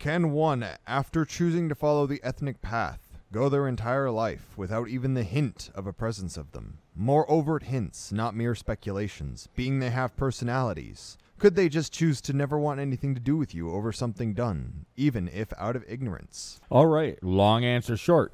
[0.00, 5.12] Can one, after choosing to follow the ethnic path, go their entire life without even
[5.12, 6.78] the hint of a presence of them?
[6.96, 11.18] More overt hints, not mere speculations, being they have personalities.
[11.38, 14.86] Could they just choose to never want anything to do with you over something done,
[14.96, 16.62] even if out of ignorance?
[16.70, 17.22] All right.
[17.22, 18.32] Long answer short.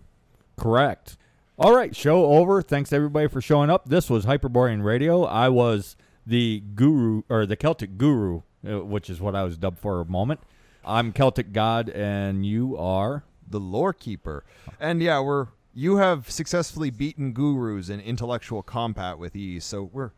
[0.57, 1.17] Correct.
[1.59, 1.97] All right.
[1.97, 2.63] Show over.
[2.63, 3.89] Thanks everybody for showing up.
[3.89, 5.25] This was Hyperborean Radio.
[5.25, 9.81] I was the guru or the Celtic guru, uh, which is what I was dubbed
[9.81, 10.39] for a moment.
[10.87, 13.25] I'm Celtic God, and you are.
[13.49, 14.45] The lore keeper.
[14.81, 20.13] And yeah, we're you have successfully beaten gurus in intellectual combat with ease, so we're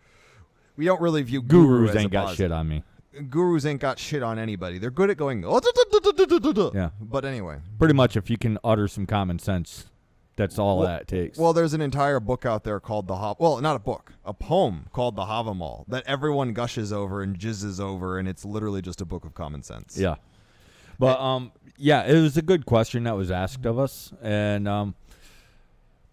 [0.76, 2.84] we don't really view guru Gurus ain't got shit on me.
[3.28, 4.78] Gurus ain't got shit on anybody.
[4.78, 5.44] They're good at going.
[5.44, 6.90] "Oh, duh, duh, duh, duh, duh, duh, duh." Yeah.
[7.00, 9.86] But anyway, Pretty much, if you can utter some common sense,
[10.36, 11.36] that's all Well- that takes.
[11.38, 13.36] Well, there's an entire book out there called the Hav.
[13.40, 17.80] Well, not a book, a poem called the Havamal that everyone gushes over and jizzes
[17.80, 19.98] over, and it's literally just a book of common sense.
[19.98, 20.14] Yeah.
[20.98, 24.94] But um yeah, it was a good question that was asked of us and um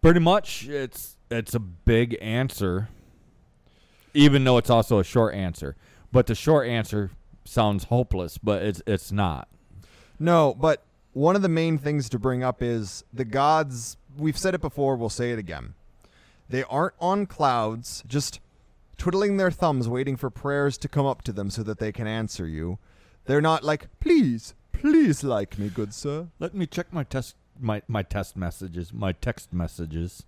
[0.01, 2.89] pretty much it's it's a big answer
[4.13, 5.75] even though it's also a short answer.
[6.11, 7.11] But the short answer
[7.43, 9.47] sounds hopeless, but it's it's not.
[10.19, 10.83] No, but
[11.13, 13.97] one of the main things to bring up is the gods.
[14.17, 14.95] We've said it before.
[14.95, 15.73] We'll say it again.
[16.49, 18.39] They aren't on clouds, just
[18.97, 22.07] twiddling their thumbs, waiting for prayers to come up to them so that they can
[22.07, 22.77] answer you.
[23.25, 24.53] They're not like, please,
[24.85, 26.27] please like me, good sir.
[26.37, 30.25] Let me check my test my my test messages, my text messages.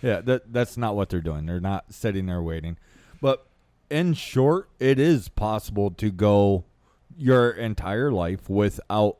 [0.00, 1.44] Yeah, that that's not what they're doing.
[1.44, 2.78] They're not sitting there waiting.
[3.20, 3.44] But
[3.90, 6.64] in short, it is possible to go
[7.18, 9.18] your entire life without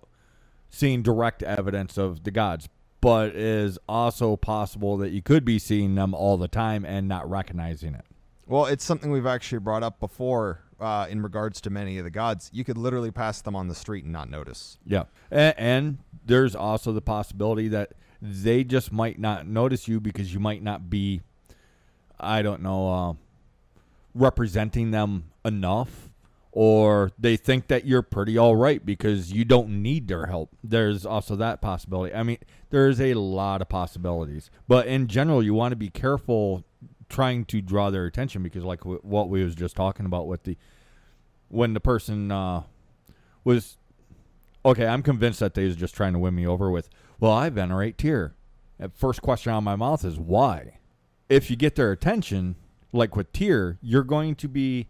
[0.70, 2.70] seeing direct evidence of the gods.
[3.02, 7.06] But it is also possible that you could be seeing them all the time and
[7.06, 8.06] not recognizing it.
[8.46, 12.10] Well, it's something we've actually brought up before uh, in regards to many of the
[12.10, 12.50] gods.
[12.52, 14.78] You could literally pass them on the street and not notice.
[14.84, 15.04] Yeah.
[15.30, 20.40] And, and there's also the possibility that they just might not notice you because you
[20.40, 21.22] might not be,
[22.18, 23.12] I don't know, uh,
[24.14, 26.08] representing them enough.
[26.54, 30.50] Or they think that you're pretty all right because you don't need their help.
[30.62, 32.14] There's also that possibility.
[32.14, 32.36] I mean,
[32.68, 34.50] there's a lot of possibilities.
[34.68, 36.62] But in general, you want to be careful
[37.12, 40.42] trying to draw their attention because, like w- what we was just talking about with
[40.42, 40.56] the
[41.48, 42.62] when the person uh,
[43.44, 43.76] was
[44.64, 46.88] okay, I'm convinced that they was just trying to win me over with,
[47.20, 48.34] well, I venerate Tyr.
[48.78, 50.78] And first question out of my mouth is why?
[51.28, 52.56] If you get their attention,
[52.92, 54.88] like with Tyr, you're going to be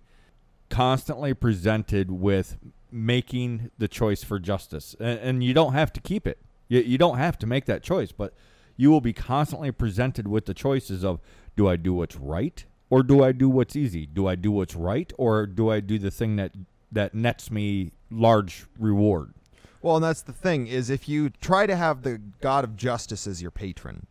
[0.70, 2.56] constantly presented with
[2.90, 4.94] making the choice for justice.
[5.00, 6.38] And, and you don't have to keep it.
[6.68, 8.34] You, you don't have to make that choice, but
[8.76, 11.20] you will be constantly presented with the choices of
[11.56, 14.06] do I do what's right or do I do what's easy?
[14.06, 16.52] Do I do what's right or do I do the thing that
[16.90, 19.32] that nets me large reward?
[19.80, 23.26] Well, and that's the thing is if you try to have the god of justice
[23.26, 24.06] as your patron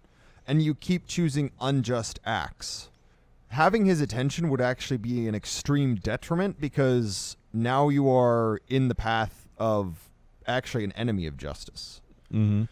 [0.47, 2.89] and you keep choosing unjust acts,
[3.49, 8.95] having his attention would actually be an extreme detriment because now you are in the
[8.95, 10.09] path of
[10.47, 12.01] actually an enemy of justice.
[12.33, 12.63] Mm-hmm.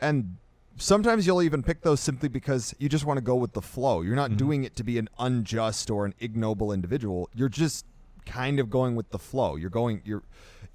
[0.00, 0.36] And
[0.78, 4.02] sometimes you'll even pick those simply because you just want to go with the flow.
[4.02, 4.38] You're not mm-hmm.
[4.38, 7.28] doing it to be an unjust or an ignoble individual.
[7.34, 7.84] You're just
[8.26, 9.56] kind of going with the flow.
[9.56, 10.22] You're going you're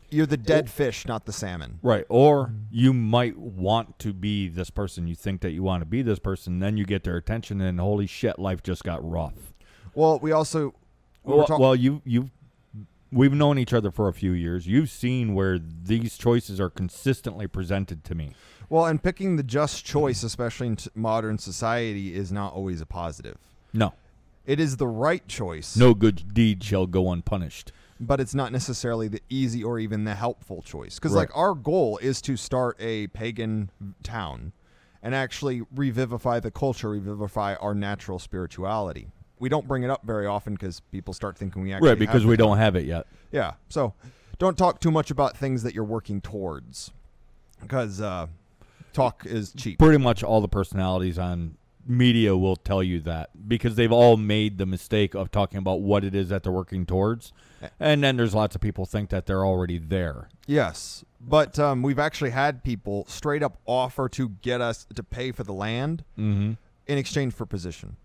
[0.09, 1.80] you're the dead fish, not the salmon.
[1.81, 2.06] Right.
[2.08, 2.58] Or mm-hmm.
[2.72, 5.08] you might want to be this person.
[5.08, 6.59] You think that you want to be this person.
[6.59, 9.53] Then you get their attention, and holy shit, life just got rough.
[9.96, 10.74] Well, we also
[11.24, 12.30] we were Well, talk- well, you you
[13.12, 14.68] we've known each other for a few years.
[14.68, 18.34] You've seen where these choices are consistently presented to me.
[18.69, 22.85] Well, and picking the just choice, especially in t- modern society, is not always a
[22.85, 23.38] positive.
[23.74, 23.94] No,
[24.46, 27.72] It is the right choice, no good deed shall go unpunished.
[28.00, 30.96] but it's not necessarily the easy or even the helpful choice.
[30.96, 31.22] Because Right.
[31.22, 33.69] like our goal is to start a pagan
[34.03, 34.51] town
[35.01, 39.07] and actually revivify the culture, revivify our natural spirituality.
[39.40, 42.22] We don't bring it up very often because people start thinking we actually Right, because
[42.24, 43.06] have we the don't have it yet.
[43.31, 43.53] Yeah.
[43.69, 43.94] So
[44.38, 46.91] don't talk too much about things that you're working towards
[47.62, 48.27] because uh,
[48.94, 49.80] talk is cheap.
[49.80, 54.57] Pretty much all the personalities on media will tell you that because they've all made
[54.57, 57.34] the mistake of talking about what it is that they're working towards.
[57.80, 60.30] And then there's lots of people think that they're already there.
[60.48, 61.04] Yes.
[61.19, 65.44] But um, we've actually had people straight up offer to get us to pay for
[65.44, 66.54] the land Mm-hmm.
[66.88, 67.98] in exchange for position.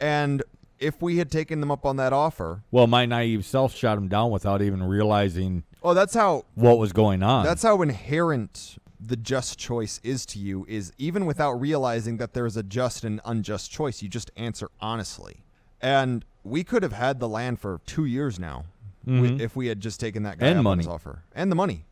[0.00, 0.42] And
[0.80, 4.08] if we had taken them up on that offer, Well, my naive self shot them
[4.08, 7.44] down without even realizing oh, that's how what was going on.
[7.44, 12.56] that's how inherent the just choice is to you is even without realizing that there's
[12.56, 15.42] a just and unjust choice, you just answer honestly.
[15.80, 18.64] And we could have had the land for two years now
[19.06, 19.40] Mhm.
[19.40, 20.86] if we had just taken that guy And money.
[20.86, 21.84] offer and the money.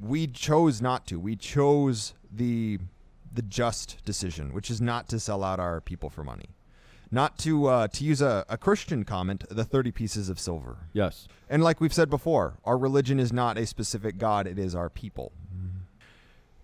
[0.00, 1.20] we chose not to.
[1.20, 2.78] We chose the
[3.32, 6.48] the just decision, which is not to sell out our people for money,
[7.12, 10.78] not to uh, to use a, a Christian comment, the thirty pieces of silver.
[10.92, 11.28] Yes.
[11.48, 14.90] And like we've said before, our religion is not a specific God; it is our
[14.90, 15.30] people.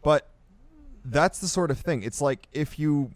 [0.07, 0.29] But
[1.05, 2.05] that's the sort of thing.
[2.05, 3.11] It's like if you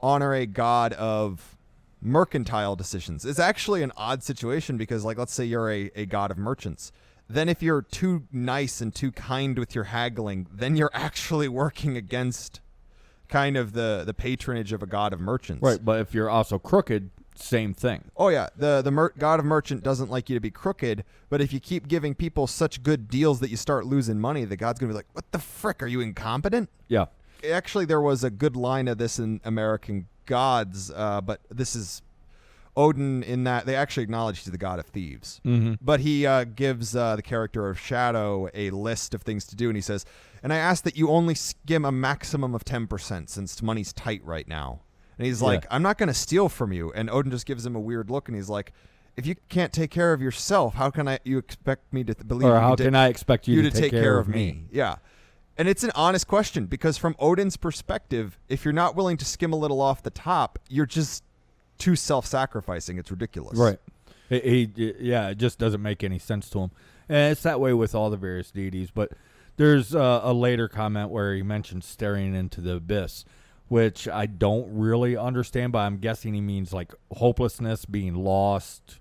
[0.00, 1.56] honor a god of
[2.00, 3.24] mercantile decisions.
[3.24, 6.90] It's actually an odd situation because, like, let's say you're a, a god of merchants.
[7.28, 11.96] Then, if you're too nice and too kind with your haggling, then you're actually working
[11.96, 12.60] against
[13.28, 15.62] kind of the, the patronage of a god of merchants.
[15.62, 15.84] Right.
[15.84, 18.10] But if you're also crooked, same thing.
[18.16, 21.40] Oh yeah, the the mer- god of merchant doesn't like you to be crooked, but
[21.40, 24.78] if you keep giving people such good deals that you start losing money, the god's
[24.78, 25.82] gonna be like, "What the frick?
[25.82, 27.06] Are you incompetent?" Yeah.
[27.50, 32.02] actually there was a good line of this in American Gods, uh, but this is
[32.76, 35.40] Odin in that they actually acknowledge he's the god of thieves.
[35.44, 35.74] Mm-hmm.
[35.80, 39.68] But he uh, gives uh, the character of Shadow a list of things to do,
[39.68, 40.04] and he says,
[40.42, 44.22] "And I ask that you only skim a maximum of ten percent, since money's tight
[44.24, 44.80] right now."
[45.18, 45.46] And he's Yeah.
[45.48, 48.10] like, "I'm not going to steal from you." And Odin just gives him a weird
[48.10, 48.72] look, and he's like,
[49.16, 51.18] "If you can't take care of yourself, how can I?
[51.24, 52.48] You expect me to th- believe?
[52.48, 54.64] Or you how can I expect you, you to, to take care of me.
[54.70, 54.96] Yeah.
[55.58, 59.54] And it's an honest question because from Odin's perspective, if you're not willing to skim
[59.54, 61.24] a little off the top, you're just
[61.78, 62.98] too self-sacrificing.
[62.98, 63.56] It's ridiculous.
[63.56, 63.78] Right.
[64.28, 66.70] He, he, yeah, it just doesn't make any sense to him.
[67.08, 68.90] And it's that way with all the various deities.
[68.90, 69.12] But
[69.56, 73.24] there's uh, a later comment where he mentions staring into the abyss,
[73.68, 79.00] which I don't really understand, but I'm guessing he means like hopelessness, being lost.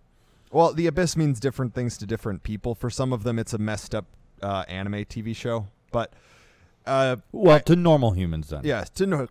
[0.52, 2.76] Well, the abyss means different things to different people.
[2.76, 4.06] For some of them, it's a messed up
[4.42, 6.14] uh, anime TV show, but
[6.86, 8.62] uh, Well, to normal humans then.
[8.64, 9.28] yeah, to no-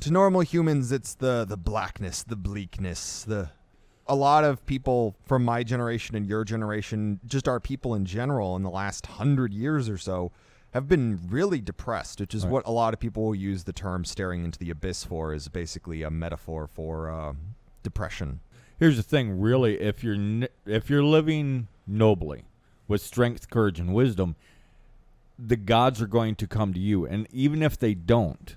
[0.00, 3.50] to normal humans, it's the the blackness, the bleakness, the
[4.08, 8.54] a lot of people from my generation and your generation, just our people in general,
[8.56, 10.30] in the last hundred years or so,
[10.76, 12.52] have been really depressed, which is Right.
[12.52, 15.48] what a lot of people will use the term "staring into the abyss" for, is
[15.48, 17.32] basically a metaphor for uh,
[17.82, 18.40] depression.
[18.78, 22.44] Here's the thing, really, if you're n- if you're living nobly
[22.88, 24.36] with strength, courage, and wisdom,
[25.38, 28.56] the gods are going to come to you, and even if they don't,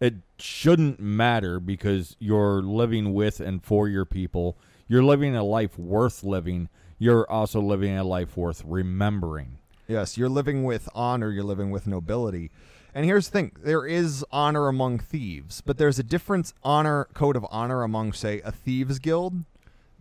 [0.00, 4.56] it shouldn't matter because you're living with and for your people.
[4.88, 6.68] You're living a life worth living.
[6.98, 9.58] You're also living a life worth remembering.
[9.86, 12.50] Yes, you're living with honor, you're living with nobility.
[12.94, 17.36] And here's the thing there is honor among thieves, but there's a different honor code
[17.36, 19.44] of honor among, say, a thieves guild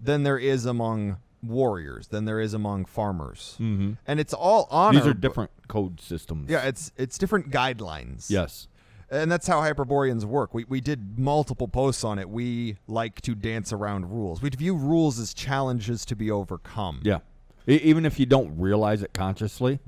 [0.02, 3.58] than there is among warriors, than there is among farmers.
[3.60, 3.94] Mm-hmm.
[4.06, 5.00] And it's all honor.
[5.00, 6.50] These are different code systems.
[6.50, 8.30] Yeah, it's it's different guidelines.
[8.30, 8.68] Yes.
[9.10, 10.56] And that's how Hyperboreans work.
[10.56, 12.28] We, we did multiple posts on it.
[12.30, 14.42] We like to dance around rules.
[14.42, 17.02] We view rules as challenges to be overcome.
[17.04, 17.20] Yeah.
[17.68, 19.80] Even if you don't realize it consciously,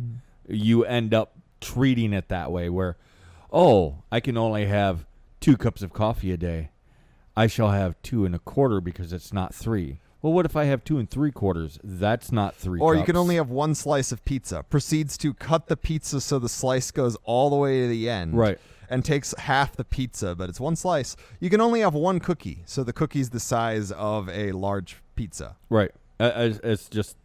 [0.47, 2.97] you end up treating it that way where,
[3.51, 5.05] oh, I can only have
[5.39, 6.69] two cups of coffee a day.
[7.35, 9.99] I shall have two and a quarter because it's not three.
[10.21, 11.77] Well, what if I have two and three quarters?
[11.83, 12.79] That's not three.
[12.79, 14.63] Or you can only have one slice of pizza.
[14.63, 18.35] Proceeds to cut the pizza so the slice goes all the way to the end.
[18.35, 18.57] Right.
[18.89, 21.15] And takes half the pizza, but it's one slice.
[21.39, 25.57] You can only have one cookie, so the cookie's the size of a large pizza.
[25.69, 25.91] Right.
[26.19, 27.17] Uh, it's just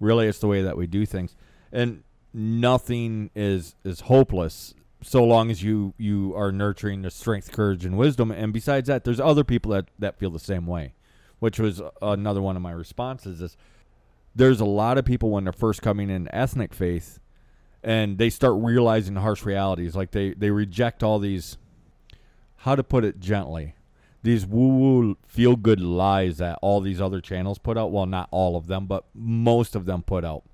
[0.00, 1.36] really it's the way that we do things,
[1.72, 2.02] and
[2.32, 4.74] nothing is is hopeless
[5.04, 8.30] so long as you you are nurturing the strength, courage, and wisdom.
[8.30, 10.94] And besides that, there's other people that that feel the same way,
[11.38, 13.40] which was another one of my responses.
[13.40, 13.56] Is
[14.34, 17.20] there's a lot of people when they're first coming in ethnic faith,
[17.82, 21.58] and they start realizing harsh realities, like they they reject all these.
[22.58, 23.74] How to put it gently?
[24.24, 27.92] These woo woo feel good lies that all these other channels put out.
[27.92, 30.44] Well, not all of them, but most of them put out.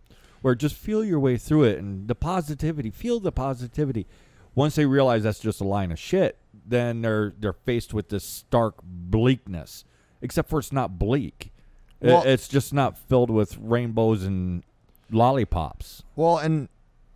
[0.42, 4.06] Where just feel your way through it and the positivity, feel the positivity.
[4.56, 6.36] Once they realize that's just a line of shit,
[6.66, 9.84] then they're they're faced with this stark bleakness.
[10.20, 11.52] Except for it's not bleak.
[12.00, 14.64] Well- it's just not filled with rainbows and
[15.12, 16.02] lollipops.
[16.16, 16.68] Well, and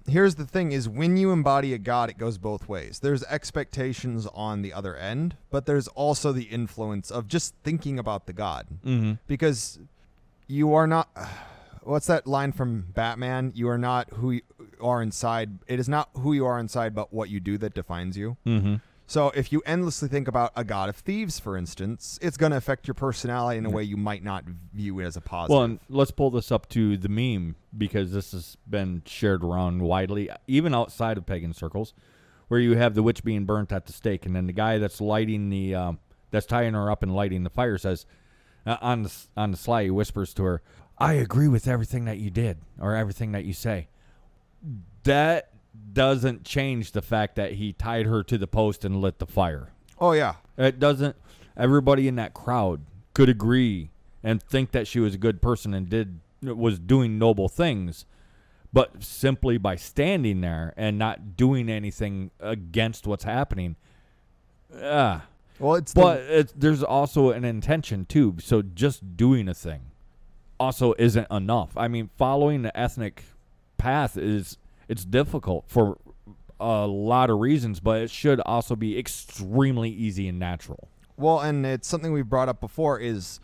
[0.06, 4.26] here's the thing is when you embody a god it goes both ways there's expectations
[4.34, 8.66] on the other end but there's also the influence of just thinking about the god
[8.84, 9.12] Mm-hmm.
[9.26, 9.78] because
[10.46, 11.08] you are not
[11.82, 14.40] what's that line from batman you are not who you
[14.80, 18.16] are inside it is not who you are inside but what you do that defines
[18.16, 18.74] you Mm-hmm.
[19.06, 22.56] So if you endlessly think about a god of thieves for instance it's going to
[22.56, 25.64] affect your personality in a way you might not view it as a positive Well,
[25.64, 30.30] and let's pull this up to the meme because this has been shared around widely,
[30.46, 31.92] even outside of pagan circles,
[32.48, 35.00] where you have the witch being burnt at the stake, and then the guy that's
[35.00, 35.98] lighting the, um,
[36.30, 38.06] that's tying her up and lighting the fire says,
[38.66, 40.62] uh, on the on the sly, he whispers to her,
[40.98, 43.88] "I agree with everything that you did or everything that you say."
[45.02, 45.50] That
[45.92, 49.72] doesn't change the fact that he tied her to the post and lit the fire.
[49.98, 50.34] Oh yeah.
[50.56, 51.16] It doesn't.
[51.56, 52.80] Everybody in that crowd
[53.14, 53.90] could agree
[54.22, 58.04] and think that she was a good person and did was doing noble things,
[58.72, 63.76] but simply by standing there and not doing anything against what's happening,
[64.82, 65.26] ah.
[65.58, 68.36] Well, it's But the, it's, there's also an intention too.
[68.40, 69.82] So just doing a thing
[70.58, 71.76] also isn't enough.
[71.76, 73.22] I mean, following the ethnic
[73.78, 75.98] path is it's difficult for
[76.60, 80.88] a lot of reasons, but it should also be extremely easy and natural.
[81.16, 83.40] well, and it's something we've brought up before is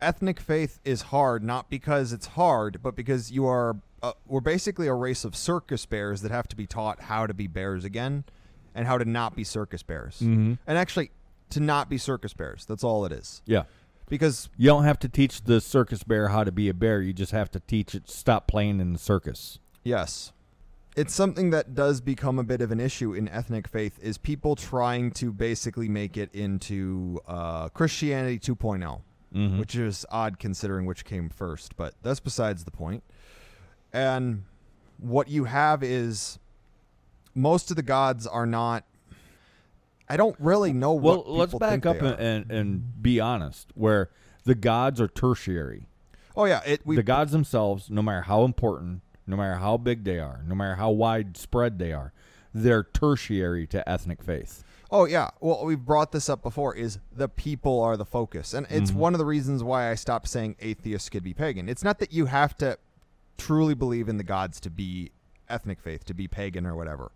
[0.00, 4.86] ethnic faith is hard not because it's hard, but because you are uh, we're basically
[4.86, 8.24] a race of circus bears that have to be taught how to be bears again
[8.74, 10.20] and how to not be circus bears.
[10.20, 10.54] Mm-hmm.
[10.66, 11.10] And actually
[11.50, 12.64] to not be circus bears.
[12.64, 13.42] That's all it is.
[13.44, 13.64] Yeah.
[14.08, 17.02] Because You don't have to teach the circus bear how to be a bear.
[17.02, 19.58] You just have to teach it stop playing in the circus.
[19.82, 20.32] Yes.
[20.98, 24.56] It's something that does become a bit of an issue in ethnic faith is people
[24.56, 29.02] trying to basically make it into uh, Christianity 2.0,
[29.32, 29.58] Mhm.
[29.60, 33.04] which is odd considering which came first, but that's besides the point.
[33.92, 34.42] And
[34.98, 36.40] what you have is
[37.32, 38.84] most of the gods are not.
[40.08, 41.28] I don't really know Well, what.
[41.28, 43.70] let's back up and, and, and be honest.
[43.76, 44.10] Where
[44.42, 45.86] the gods are tertiary.
[46.36, 50.04] Oh yeah, it we the gods themselves, no matter how important, no matter how big
[50.04, 52.12] they are, no matter how widespread they are,
[52.54, 54.64] they're tertiary to ethnic faith.
[54.90, 55.28] Oh yeah.
[55.40, 56.74] Well, we've brought this up before.
[56.74, 60.28] Is the people are the focus, and it's one of the reasons why I stopped
[60.28, 61.68] saying atheists could be pagan.
[61.68, 62.78] It's not that you have to
[63.36, 65.12] truly believe in the gods to be
[65.48, 67.12] ethnic faith, to be pagan or whatever.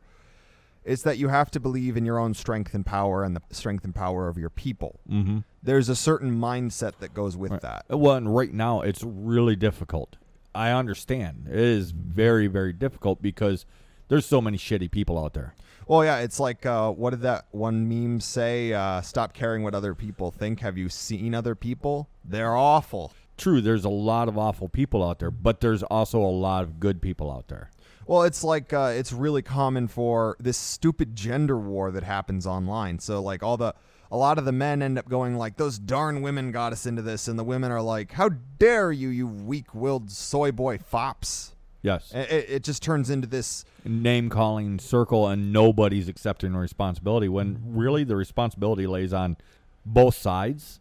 [0.85, 3.85] It's that you have to believe in your own strength and power and the strength
[3.85, 4.99] and power of your people.
[5.09, 5.39] Mm-hmm.
[5.63, 7.85] There's a certain mindset that goes with that.
[7.89, 10.17] Well, and right now it's really difficult.
[10.55, 13.67] I understand it is very, very difficult because
[14.09, 15.55] there's so many shitty people out there.
[15.87, 18.73] Well, yeah, it's like uh, what did that one meme say?
[18.73, 20.61] Uh, Stop caring what other people think.
[20.61, 22.09] Have you seen other people?
[22.25, 23.13] They're awful.
[23.37, 26.79] True, there's a lot of awful people out there, but there's also a lot of
[26.79, 27.71] good people out there.
[28.07, 32.99] Well, it's like uh, it's really common for this stupid gender war that happens online.
[32.99, 33.75] So like all the
[34.13, 37.01] a lot of the men end up going like those darn women got us into
[37.01, 38.29] this, and the women are like, "How
[38.59, 42.13] dare you, you weak-willed soy boy fops!" Yes.
[42.15, 43.65] It, it just turns into this.
[43.85, 49.37] name calling circle and nobody's accepting responsibility when really the responsibility lays on
[49.85, 50.79] both sides,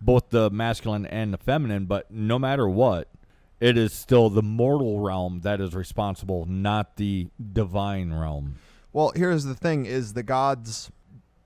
[0.00, 3.08] both the masculine and the feminine, but no matter what,
[3.60, 8.56] it is still the mortal realm that is responsible, not the divine realm.
[8.92, 10.90] Well, here's the thing: is the gods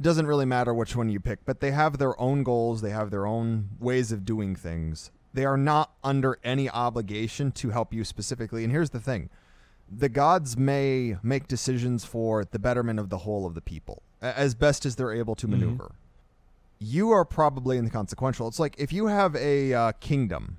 [0.00, 2.80] doesn't really matter which one you pick, but they have their own goals.
[2.82, 5.10] They have their own ways of doing things.
[5.32, 8.64] They are not under any obligation to help you specifically.
[8.64, 9.30] And here's the thing
[9.90, 14.54] the gods may make decisions for the betterment of the whole of the people as
[14.54, 15.92] best as they're able to maneuver.
[16.78, 18.48] You are probably in the consequential.
[18.48, 20.58] It's like if you have a uh, kingdom,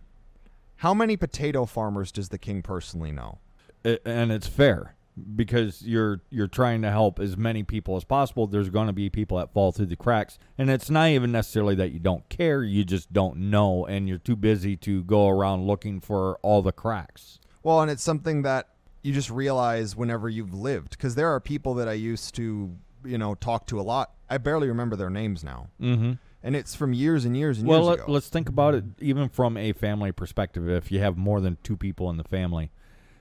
[0.77, 3.39] how many potato farmers does the king personally know?
[3.83, 4.94] I- and it's fair
[5.35, 9.09] because you're you're trying to help as many people as possible there's going to be
[9.09, 12.63] people that fall through the cracks and it's not even necessarily that you don't care
[12.63, 16.73] you just don't know and you're too busy to go around looking for all the
[16.73, 18.67] cracks Well, and it's something that
[19.05, 23.17] you just realize whenever you've lived because there are people that I used to, you
[23.19, 24.13] know, talk to a lot.
[24.29, 25.69] I barely remember their names now.
[25.79, 26.13] mm-hmm.
[26.41, 28.11] And it's from years and years and well years let, ago.
[28.11, 31.75] let's think about it even from a family perspective if you have more than two
[31.77, 32.71] people in the family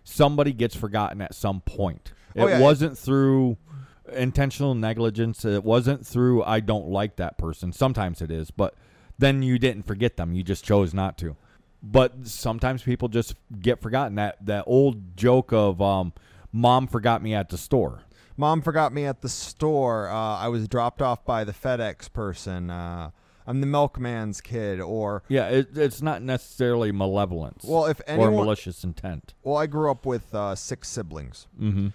[0.05, 2.61] somebody gets forgotten at some point it Oh, yeah.
[2.61, 3.57] wasn't through
[4.13, 8.75] intentional negligence it wasn't through i don't like that person sometimes it is but
[9.19, 11.37] then you didn't forget them you just chose not to
[11.83, 16.13] but sometimes people just get forgotten that that old joke of um
[16.53, 18.03] mom forgot me at the store
[18.37, 20.09] Mom forgot me at the store.
[20.09, 22.69] Uh, I was dropped off by the FedEx person.
[22.69, 23.11] Uh,
[23.47, 24.81] I'm the milkman's kid.
[24.81, 28.35] Or, yeah it, it's not necessarily malevolence well, if or anyone.
[28.35, 31.47] malicious intent well, I grew up with uh, six siblings.
[31.61, 31.89] mm-hmm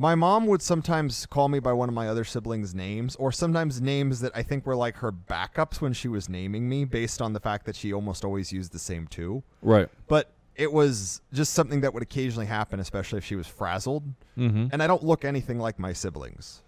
[0.00, 3.80] My mom would sometimes call me by one of my other siblings' names, or sometimes
[3.80, 7.32] names that I think were like her backups when she was naming me, based on
[7.32, 9.42] the fact that she almost always used the same two.
[9.60, 14.04] right But it was just something that would occasionally happen, especially if she was frazzled.
[14.36, 16.62] mm-hmm And I don't look anything like my siblings.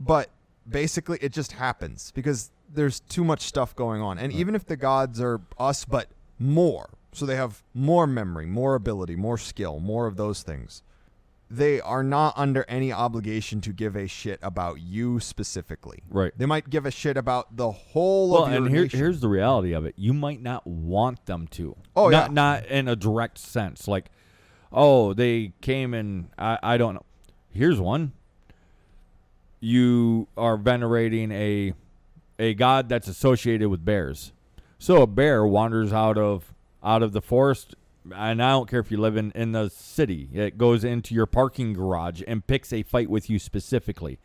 [0.00, 0.30] But
[0.68, 4.18] basically, it just happens because there's too much stuff going on.
[4.18, 6.08] And even if the gods are us, but
[6.38, 10.82] more, so they have more memory, more ability, more skill, more of those things,
[11.48, 16.02] they are not under any obligation to give a shit about you specifically.
[16.10, 16.32] Right.
[16.36, 18.98] They might give a shit about the whole Well, of your and here, nation.
[18.98, 19.94] here's the reality of it.
[19.96, 21.76] You might not want them to.
[21.94, 22.34] Oh, not, yeah.
[22.34, 23.86] Not in a direct sense.
[23.86, 24.10] Like,
[24.72, 27.04] oh, they came and I, I don't know.
[27.50, 28.12] here's one.
[29.60, 31.72] You are venerating a
[32.38, 34.32] a god that's associated with bears.
[34.78, 37.74] So a bear wanders out of out of the forest,
[38.14, 40.28] and I don't care if you live in, in the city.
[40.32, 44.18] It goes into your parking garage and picks a fight with you specifically.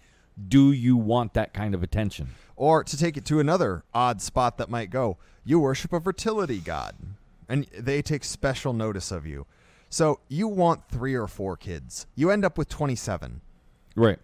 [0.48, 2.30] Do you want that kind of attention?
[2.56, 6.60] Or to take it to another odd spot that might go, you worship a fertility
[6.60, 6.96] god,
[7.50, 9.48] and they take special notice of you.
[9.90, 12.06] So you want three or four kids.
[12.16, 13.42] You end up with 27.
[13.96, 14.20] Right.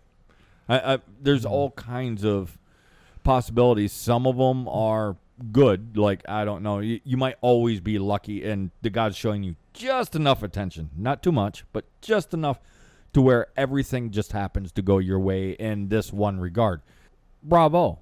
[0.69, 2.57] I, I, there's all kinds of
[3.27, 3.91] possibilities.
[3.91, 5.17] Some of them are
[5.51, 5.97] good.
[5.97, 9.55] Like I don't know, you, you might always be lucky, and the God's showing you
[9.73, 12.59] just enough attention, not too much, but just enough
[13.13, 16.81] to where everything just happens to go your way in this one regard.
[17.43, 17.99] Bravo.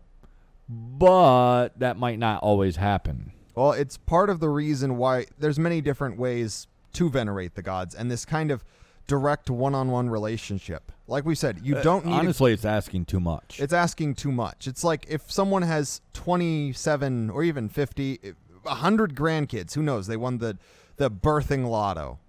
[0.69, 3.31] But that might not always happen.
[3.55, 7.95] Well, it's part of the reason why there's many different ways to venerate the gods,
[7.95, 8.63] and this kind of
[9.07, 10.91] direct one-on-one relationship.
[11.07, 13.59] Like we said, you uh, don't need a- Honestly, it's asking too much.
[13.59, 14.67] It's asking too much.
[14.67, 18.33] It's like if someone has 27 or even 50,
[18.63, 20.07] 100 grandkids, who knows?
[20.07, 20.57] They won the
[20.97, 22.19] the birthing lotto.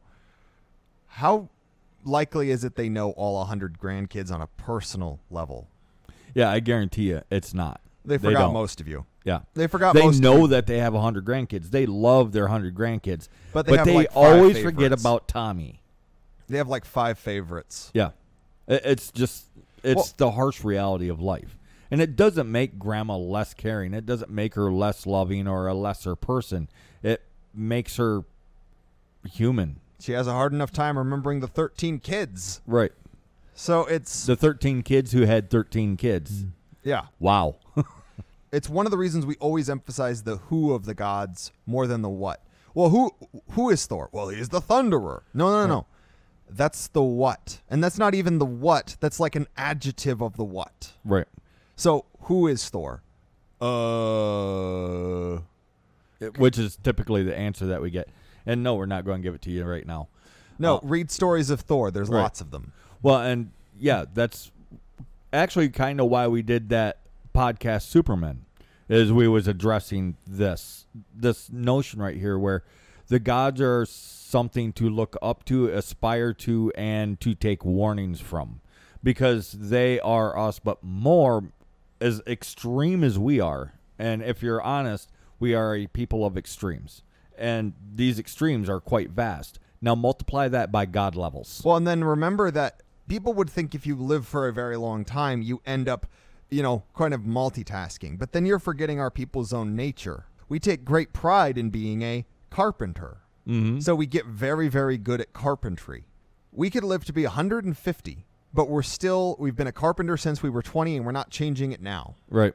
[1.07, 1.49] How
[2.05, 5.69] likely is it they know all 100 grandkids on a personal level?
[6.35, 7.81] yeah, I guarantee you, it's not.
[8.05, 8.53] They forgot don't.
[8.53, 9.07] most of you.
[9.25, 9.41] Yeah.
[9.55, 11.71] They forgot they most know that they have 100 grandkids.
[11.71, 13.29] They love their 100 grandkids.
[13.53, 15.81] But they have, like, five always forget about Tommy.
[16.49, 17.91] They have like five favorites.
[17.93, 18.11] Yeah.
[18.69, 19.47] It- It's just,
[19.83, 21.57] it's Well- the harsh reality of life.
[21.91, 23.95] And it doesn't make grandma less caring.
[23.95, 26.69] It doesn't make her less loving or a lesser person.
[27.03, 27.23] It
[27.55, 28.25] makes her
[29.33, 29.77] human.
[30.01, 32.61] She has a hard enough time remembering the 13 kids.
[32.67, 32.93] Right.
[33.55, 36.43] So it's The 13 kids who had 13 kids.
[36.45, 36.51] Mm.
[36.83, 37.03] yeah.
[37.21, 37.57] Wow.
[38.53, 42.03] it's one of the reasons we always emphasize the who of the gods more than
[42.03, 42.43] the what.
[42.75, 43.13] Well, who
[43.53, 44.11] who is Thor?
[44.13, 45.23] Well, he's the thunderer.
[45.33, 45.87] No, no, no, no.
[46.49, 47.61] That's the what.
[47.69, 48.97] And that's not even the what.
[49.01, 50.93] That's like an adjective of the what.
[51.05, 51.27] right.
[51.79, 53.03] So, who is Thor?
[53.61, 55.39] Uh
[56.39, 58.09] Which is typically the answer that we get.
[58.47, 60.09] And no, we're not going to give it to you right now.
[60.59, 61.91] no, Uh, read stories of Thor.
[61.91, 62.23] There's Right.
[62.23, 62.73] lots of them.
[63.03, 64.51] Well, and yeah, that's
[65.33, 66.99] actually kind of why we did that
[67.35, 68.47] podcast Superman
[68.89, 72.63] is we was addressing this this notion right here where
[73.09, 78.61] the gods are something to look up to, aspire to and to take warnings from
[79.03, 81.53] because they are us but more
[82.01, 83.75] as extreme as we are.
[83.99, 87.03] And if you're honest, we are a people of extremes.
[87.39, 89.59] And these extremes are quite vast.
[89.81, 91.63] Now multiply that by god levels.
[91.65, 95.05] Well, and then remember that people would think if you live for a very long
[95.05, 96.07] time, you end up,
[96.51, 98.19] you know, kind of multitasking.
[98.19, 100.27] But then you're forgetting our people's own nature.
[100.49, 102.25] We take great pride in being a
[102.57, 103.19] carpenter.
[103.47, 103.83] Mhm.
[103.83, 106.07] So we get very, very good at carpentry.
[106.53, 110.49] We could live to be 150, but we're still, we've been a carpenter since we
[110.49, 112.15] were 20 and we're not changing it now.
[112.31, 112.55] Right.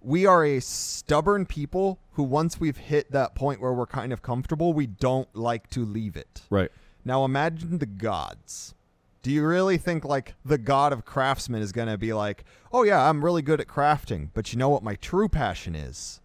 [0.00, 4.22] We are a stubborn people who, once we've hit that point where we're kind of
[4.22, 6.42] comfortable, we don't like to leave it.
[6.48, 6.70] Right.
[7.04, 8.74] Now imagine the gods.
[9.22, 12.84] Do you really think like the god of craftsmen is going to be like, "Oh
[12.84, 16.19] yeah, I'm really good at crafting, but you know what my true passion is?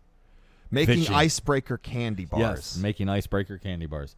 [0.72, 4.16] Making icebreaker candy bars." Yes, making icebreaker candy bars.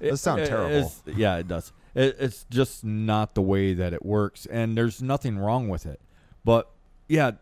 [0.00, 0.70] Does sound terrible.
[0.76, 1.72] it's- yeah, it does.
[1.94, 6.00] It, it's just not the way that it works, and there's nothing wrong with it.
[6.44, 6.68] But
[7.08, 7.32] yeah,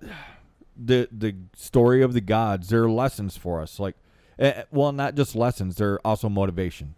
[0.77, 3.81] the the story of the gods, there are lessons for us.
[3.81, 3.97] Like,
[4.38, 5.77] eh, well, not just lessons.
[5.77, 6.95] They're also motivation,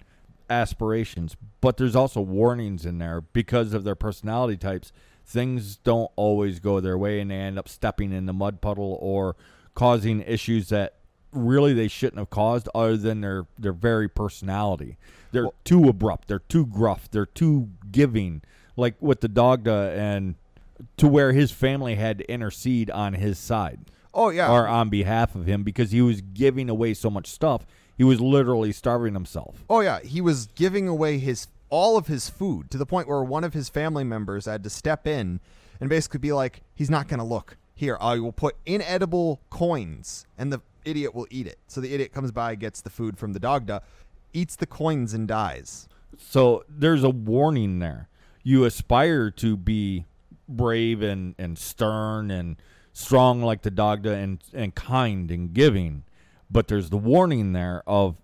[0.51, 1.37] aspirations.
[1.61, 4.93] But there's also warnings in there because of their personality types.
[5.27, 8.99] Things don't always go their way, and they end up stepping in the mud puddle
[9.01, 9.37] or
[9.75, 10.97] causing issues that
[11.35, 14.97] really they shouldn't have caused other than their their very personality.
[15.33, 18.43] They're Well- too abrupt, they're too gruff, they're too giving.
[18.77, 20.35] Like with the Dagda and
[20.97, 23.81] to where his family had to intercede on his side
[24.13, 24.51] Oh yeah.
[24.51, 27.65] or on behalf of him because he was giving away so much stuff.
[27.97, 29.65] He was literally starving himself.
[29.71, 33.23] Oh yeah, he was giving away his all of his food to the point where
[33.23, 35.41] one of his family members had to step in
[35.81, 37.57] and basically be like, "He's not going to look.
[37.75, 42.13] Here, I will put inedible coins, and the idiot will eat it." So the idiot
[42.13, 43.83] comes by, gets the food from the dagda,
[44.33, 45.89] eats the coins, and dies.
[46.19, 48.09] So there's a warning there.
[48.43, 50.05] You aspire to be
[50.49, 52.57] brave and, and stern and
[52.93, 56.05] strong like the Dagda and, and kind and giving.
[56.51, 58.17] But there's the warning there of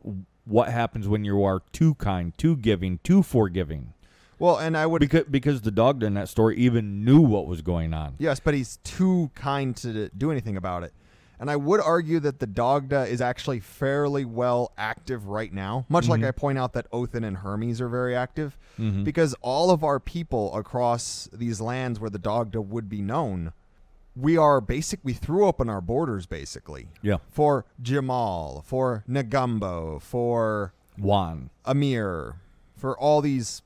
[0.45, 3.95] what happens when you are too kind, too giving, too forgiving.
[4.41, 7.63] Well, and I would Because because the Dagda in that story even knew what was
[7.63, 8.17] going on.
[8.19, 10.93] yes, but he's too kind to do anything about it.
[11.39, 16.07] And I would argue that the Dagda is actually fairly well active right now, much
[16.07, 16.29] like mm-hmm.
[16.29, 19.05] I point out that Othin and Hermes are very active, mm-hmm.
[19.05, 23.55] because all of our people across these lands where the Dogda would be known,
[24.15, 25.01] we are basic.
[25.03, 27.19] We threw open our borders basically Yeah.
[27.31, 31.49] for Jamal, for Nagumbo, for Juan.
[31.65, 32.37] Amir,
[32.77, 33.63] for all these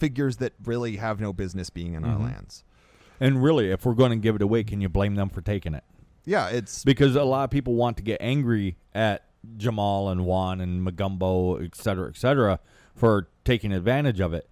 [0.00, 2.24] figures that really have no business being in our Mm-hmm.
[2.24, 2.64] lands.
[3.20, 5.74] And really, if we're going to give it away, can you blame them for taking
[5.74, 5.84] it?
[6.24, 9.24] Yeah, it's Because a lot of people want to get angry at
[9.56, 12.58] Jamal and Juan and Magumbo, et cetera, et cetera,
[12.94, 14.48] for taking advantage of it.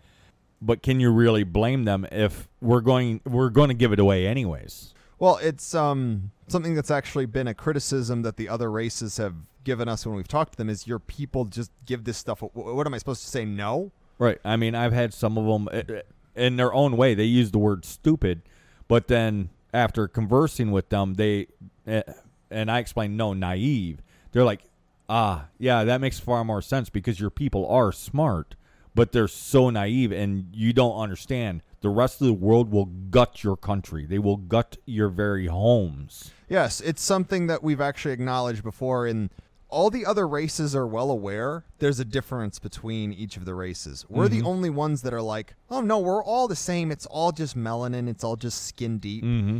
[0.60, 4.26] But can you really blame them if we're going we're going to give it away
[4.26, 4.92] anyways?
[5.20, 9.34] well, it's um something that's actually been a criticism that the other races have
[9.64, 12.40] given us when we've talked to them is your people just give this stuff.
[12.54, 13.44] What am I supposed to say?
[13.44, 13.92] No.
[14.18, 14.38] Right.
[14.44, 16.00] I mean, I've had some of them uh,
[16.34, 17.14] in their own way.
[17.14, 18.42] They use the word stupid,
[18.88, 21.46] but then after conversing with them, they
[21.86, 22.02] uh,
[22.50, 24.00] and I explained no naive.
[24.32, 24.62] They're like,
[25.08, 28.56] ah, yeah, that makes far more sense because your people are smart,
[28.94, 31.62] but they're so naive and you don't understand.
[31.80, 34.04] The rest of the world will gut your country.
[34.04, 36.32] They will gut your very homes.
[36.48, 39.30] Yes, it's something that we've actually acknowledged before and
[39.70, 44.06] all the other races are well aware there's a difference between each of the races.
[44.08, 46.90] We're the only ones that are like, "Oh no, we're all the same.
[46.90, 48.08] It's all just melanin.
[48.08, 49.58] It's all just skin deep." Mm-hmm.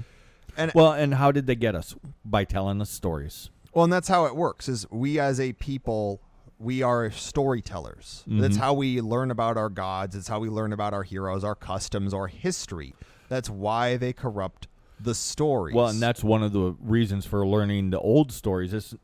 [0.57, 1.95] And Well, and how did they get us?
[2.25, 3.51] By telling us stories.
[3.75, 4.69] Well, and that's how it works.
[4.69, 6.21] Is we as a people,
[6.59, 8.25] we are storytellers.
[8.27, 10.17] That's how we learn about our gods.
[10.17, 12.95] It's how we learn about our heroes, our customs, our history.
[13.29, 14.69] That's why they corrupt
[15.01, 15.75] the stories.
[15.75, 18.73] Well, and that's one of the reasons for learning the old stories.
[18.73, 18.97] Is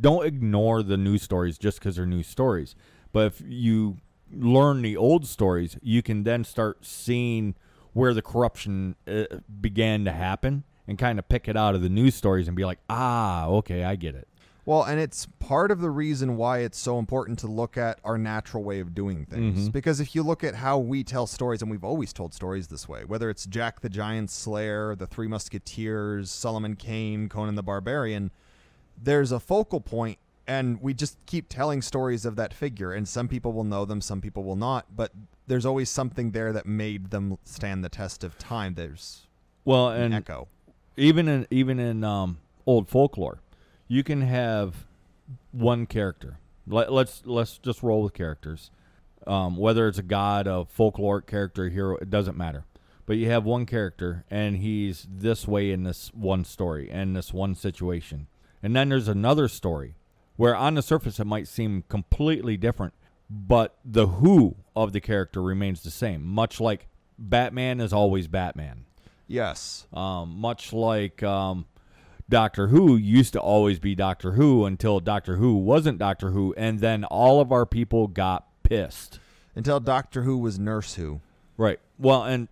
[0.00, 2.74] don't ignore the news stories just because they're new stories.
[3.12, 3.98] But if you
[4.32, 7.54] learn the old stories, you can then start seeing
[7.92, 9.24] where the corruption uh,
[9.60, 12.64] began to happen and kind of pick it out of the news stories and be
[12.64, 14.28] like, ah, okay, I get it.
[14.64, 18.18] Well, and it's part of the reason why it's so important to look at our
[18.18, 19.70] natural way of doing things.
[19.70, 22.86] Because if you look at how we tell stories, and we've always told stories this
[22.86, 28.30] way, whether it's Jack the Giant Slayer, the Three Musketeers, Solomon Kane, Conan the Barbarian,
[29.02, 32.92] there's a focal point, and we just keep telling stories of that figure.
[32.92, 35.12] And some people will know them, some people will not, but
[35.46, 38.74] there's always something there that made them stand the test of time.
[38.74, 39.26] There's
[39.64, 40.48] Well, an and echo.
[40.96, 43.40] even in even in um, old folklore,
[43.86, 44.86] you can have
[45.52, 46.38] one character.
[46.66, 48.70] Let, let's let's just roll with characters.
[49.26, 52.64] Um, whether it's a god, a folkloric character, a hero, it doesn't matter.
[53.04, 57.32] But you have one character, and he's this way in this one story and this
[57.32, 58.26] one situation,
[58.62, 59.94] and then there's another story
[60.36, 62.94] where, on the surface, it might seem completely different,
[63.28, 66.24] but the who of the character remains the same.
[66.24, 66.86] Much like
[67.18, 68.84] Batman is always Batman
[69.26, 69.86] Yes.
[69.92, 71.66] um, much like um,
[72.28, 76.80] Doctor Who used to always be Doctor Who until Doctor Who wasn't Doctor Who, and
[76.80, 79.18] then all of our people got pissed.
[79.56, 81.20] Until Doctor Who was Nurse Who.
[81.56, 81.80] Right.
[81.98, 82.46] Well, and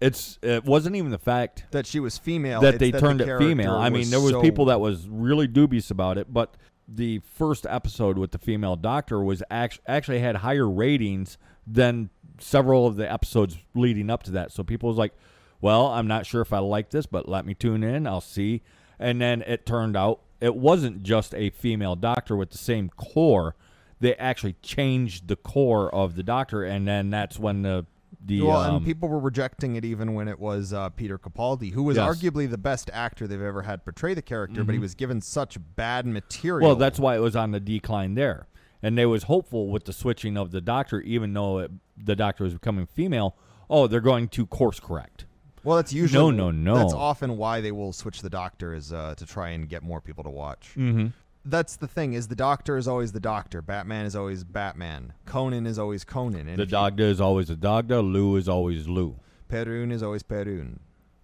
[0.00, 3.20] it's it wasn't even the fact that she was female that it's they the turned
[3.20, 3.74] it female.
[3.74, 6.56] I mean, there was so- people that was really dubious about it, but
[6.88, 12.86] the first episode with the female doctor was act- actually had higher ratings than several
[12.86, 14.52] of the episodes leading up to that.
[14.52, 15.12] So people was like,
[15.60, 18.06] "Well, I'm not sure if I like this, but let me tune in.
[18.06, 18.62] I'll see."
[18.98, 23.56] And then it turned out it wasn't just a female doctor with the same core.
[23.98, 27.86] They actually changed the core of the doctor, and then that's when the
[28.26, 31.72] the well, um, and people were rejecting it even when it was uh, Peter Capaldi,
[31.72, 32.08] who was Yes.
[32.08, 35.56] arguably the best actor they've ever had portray the character, but he was given such
[35.76, 36.66] bad material.
[36.68, 38.48] Well, that's why it was on the decline there.
[38.82, 42.44] And they was hopeful with the switching of the doctor, even though it, the doctor
[42.44, 43.36] was becoming female.
[43.70, 45.24] Oh, they're going to course correct.
[45.64, 46.74] well, that's usually no, no, no.
[46.76, 50.00] That's often why they will switch the Doctor is uh, to try and get more
[50.00, 50.70] people to watch.
[50.76, 51.06] Mm-hmm.
[51.48, 53.62] That's the thing is the Doctor is always the Doctor.
[53.62, 55.12] Batman is always Batman.
[55.26, 56.48] Conan is always Conan.
[56.48, 58.02] And The if you- doctor is always the doctor.
[58.02, 59.14] Lugh is always Lugh.
[59.50, 60.78] Perun is always Perun.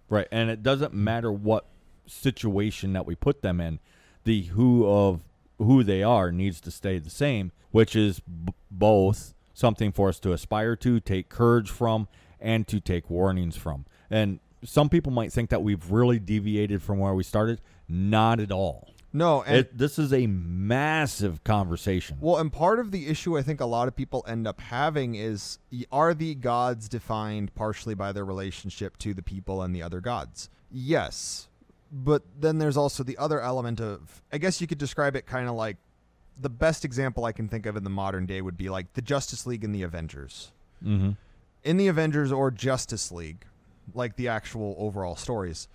[0.09, 0.27] Right.
[0.31, 1.65] And it doesn't matter what
[2.07, 3.79] situation that we put them in.
[4.23, 5.21] The who of
[5.57, 10.19] who they are needs to stay the same, which is b- both something for us
[10.19, 12.07] to aspire to, take courage from,
[12.39, 13.85] and to take warnings from.
[14.09, 17.59] And some people might think that we've really deviated from where we started.
[17.89, 18.92] Not at all.
[19.13, 22.17] No, and It, this is a massive conversation.
[22.19, 25.13] Well, and part of the issue I think a lot of people end up having
[25.13, 25.59] is
[25.91, 30.49] are the gods defined partially by their relationship to the people and the other gods?
[30.71, 31.47] Yes.
[31.91, 35.47] But then there's also the other element of I guess you could describe it kind
[35.47, 35.77] of like
[36.41, 39.01] the best example I can think of in the modern day would be like the
[39.03, 40.51] Justice League and the Avengers.
[40.83, 41.11] mm-hmm.
[41.63, 43.45] In the Avengers or Justice League,
[43.93, 45.67] like the actual overall stories,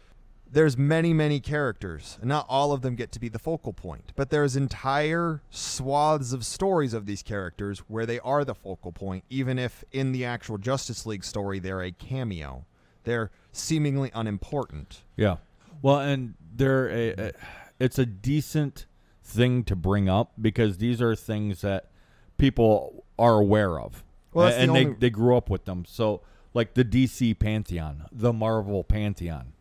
[0.51, 4.13] there's many many characters and not all of them get to be the focal point
[4.17, 9.25] but there's entire swaths of stories of these characters where they are the focal point
[9.29, 12.65] even if in the actual justice league story they're a cameo
[13.05, 15.37] they're seemingly unimportant Yeah.
[15.81, 17.33] Well, and they're a, a,
[17.79, 18.87] it's a decent
[19.23, 21.91] thing to bring up because these are things that
[22.37, 24.05] people are aware of.
[24.33, 25.85] Well, A- that's the and they, they grew up with them.
[25.87, 26.23] So,
[26.55, 29.53] like the DC pantheon, the Marvel pantheon.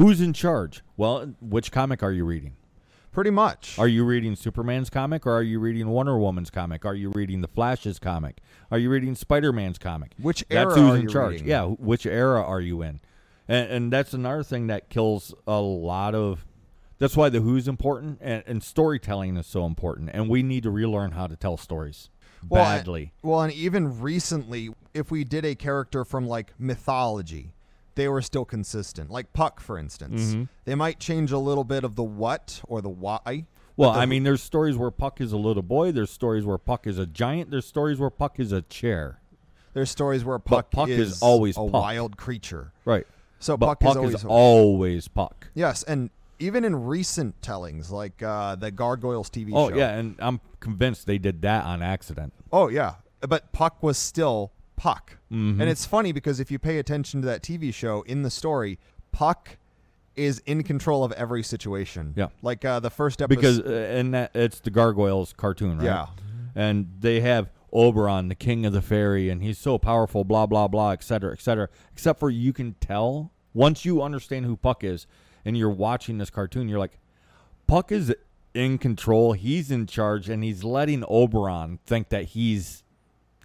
[0.00, 0.80] Who's in charge?
[0.96, 2.54] Well, which comic are you reading?
[3.12, 6.86] pretty much Are you reading Superman's comic or are you reading Wonder Woman's comic?
[6.86, 8.38] Are you reading the Flash's comic?
[8.70, 10.12] Are you reading Spider-Man's comic?
[10.22, 11.32] Which That's era who's are in you charge.
[11.32, 11.48] reading?
[11.48, 13.00] Yeah, which era are you in?
[13.46, 16.46] And, and that's another thing that kills a lot of.
[16.98, 20.10] That's why the who's important and, and storytelling is so important.
[20.14, 22.08] And we need to relearn how to tell stories
[22.48, 23.12] Well, badly.
[23.22, 27.50] well and even recently if we did a character from like mythology
[28.00, 30.44] they were still consistent like puck for instance Mm-hmm.
[30.64, 33.44] they might change a little bit of the what or the why
[33.76, 35.90] well, I mean, there's stories where Puck is a little boy.
[35.90, 37.50] There's stories where Puck is a giant.
[37.50, 39.20] There's stories where Puck is a chair.
[39.72, 41.72] There's stories where Puck, Puck is is, always a Puck.
[41.72, 42.72] wild creature.
[42.84, 43.06] Right.
[43.38, 45.46] So Puck, Puck, is always is always Puck.
[45.54, 49.76] yes, and even in recent tellings, like uh, the Gargoyles TV Oh show.
[49.76, 52.34] yeah, and I'm convinced they did that on accident.
[52.52, 55.60] Oh yeah, but Puck was still Puck, Mhm.
[55.60, 58.78] and it's funny because if you pay attention to that TV show in the story,
[59.12, 59.58] Puck
[60.16, 62.14] is in control of every situation.
[62.16, 62.28] Yeah.
[62.40, 63.36] like uh, the first episode.
[63.40, 65.84] because uh, and that it's the Gargoyles cartoon, right?
[65.84, 66.06] Yeah.
[66.54, 70.66] And they have Oberon, the king of the fairy, and he's so powerful, blah blah
[70.66, 71.68] blah, et cetera, et cetera.
[71.92, 75.06] Except for you can tell once you understand who Puck is,
[75.44, 76.98] and you're watching this cartoon, you're like,
[77.66, 78.14] Puck is
[78.54, 82.82] in control, he's in charge, and he's letting Oberon think that he's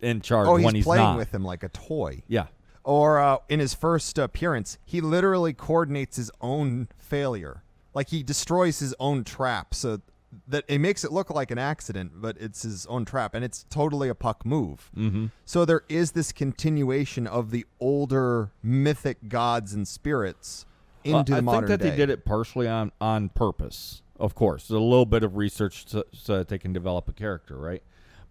[0.01, 1.17] in charge oh, he's when he's playing not.
[1.17, 2.23] with him like a toy.
[2.27, 2.47] yeah.
[2.83, 7.63] Or uh, in his first appearance, he literally coordinates his own failure.
[7.95, 10.01] Like he destroys his own trap, so
[10.47, 13.65] that it makes it look like an accident, but it's his own trap, and it's
[13.71, 14.91] totally a puck move.
[14.95, 15.27] Mm-hmm.
[15.45, 20.65] So there is this continuation of the older mythic gods and spirits
[21.03, 21.89] into Well, the I modern think that day.
[21.91, 24.03] they did it partially on on purpose.
[24.19, 27.57] Of course, a little bit of research so, so that they can develop a character,
[27.57, 27.81] right?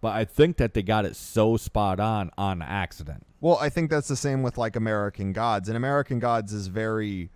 [0.05, 3.25] But I think that they got it so spot on on accident.
[3.41, 5.67] Well, I think that's the same with like American Gods.
[5.67, 7.31] And American Gods is very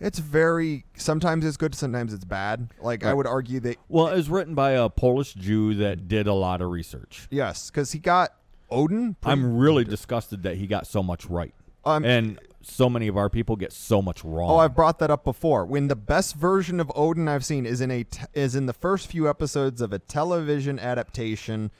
[0.00, 2.70] it's very sometimes it's good, sometimes it's bad.
[2.80, 6.26] Like I would argue that Well, it was written by a Polish Jew that did
[6.26, 7.28] a lot of research.
[7.30, 8.34] yes, cuz he got
[8.68, 9.14] Odin.
[9.22, 13.28] I'm really disgusted that he got so much right, um, and so many of our
[13.28, 14.50] people get so much wrong.
[14.50, 15.64] Oh, I've brought that up before.
[15.66, 18.72] When the best version of Odin I've seen is in a t- is in the
[18.72, 21.70] first few episodes of a television adaptation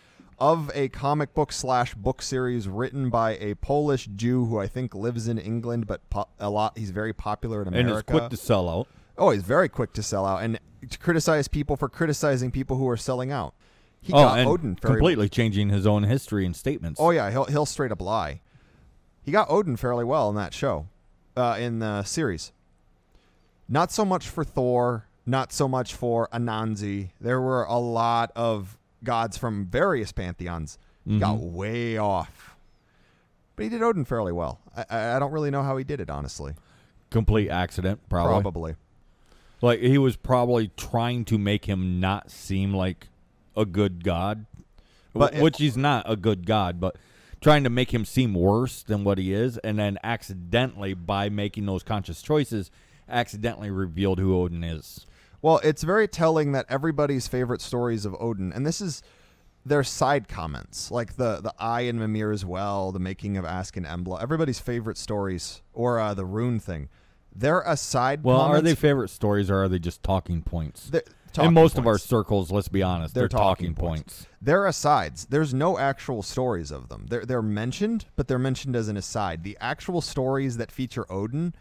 [0.42, 4.92] of a comic book slash book series written by a Polish Jew who I think
[4.92, 8.12] lives in England, but po- a lot he's very popular in and America.
[8.12, 8.88] it's quick to sell out.
[9.16, 10.58] oh, he's very quick to sell out and
[10.90, 13.54] to criticize people for criticizing people who are selling out.
[14.00, 17.00] He oh, got and Odin very completely changing his own history and statements.
[17.00, 18.40] Oh yeah, he'll he'll straight up lie.
[19.22, 20.88] He got Odin fairly well in that show,
[21.36, 22.50] uh, in the series.
[23.68, 27.10] Not so much for Thor, not so much for Anansi.
[27.20, 30.78] There were a lot of gods from various pantheons.
[31.06, 31.54] He Got mm-hmm.
[31.54, 32.54] way off,
[33.56, 34.60] but he did Odin fairly well.
[34.76, 36.54] I- I, don't really know how he did it, honestly.
[37.10, 38.42] Complete accident, probably.
[38.42, 38.74] Probably.
[39.60, 43.08] Like he was probably trying to make him not seem like
[43.56, 44.46] a good god,
[45.12, 46.96] But it- which he's not a good god, but
[47.40, 51.66] trying to make him seem worse than what he is, and then accidentally by making
[51.66, 52.70] those conscious choices,
[53.08, 55.04] accidentally revealed who Odin is.
[55.42, 59.02] Well, it's very telling that everybody's favorite stories of Odin, and this is
[59.66, 63.76] their side comments, like the the Eye and Mimir as Well, the making of Ask
[63.76, 66.88] and Embla, everybody's favorite stories, or uh, the Rune thing.
[67.34, 68.22] They're a side.
[68.24, 70.90] Well, are they favorite stories or are they just talking points?
[70.90, 74.02] They're In talking most of our circles, let's be honest, They're they're, talking talking, points.
[74.02, 74.26] points.
[74.42, 75.24] They're asides.
[75.24, 77.06] There's no actual stories of them.
[77.08, 79.44] They're they're mentioned, but they're mentioned as an aside.
[79.44, 81.54] The actual stories that feature Odin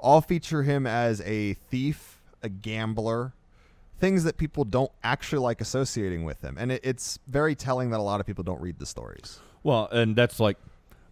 [0.00, 2.07] all feature him as a thief,
[2.42, 3.32] a gambler,
[3.98, 6.56] things that people don't actually like associating with him.
[6.58, 9.40] And it, it's very telling that a lot of people don't read the stories.
[9.62, 10.56] Well, and that's like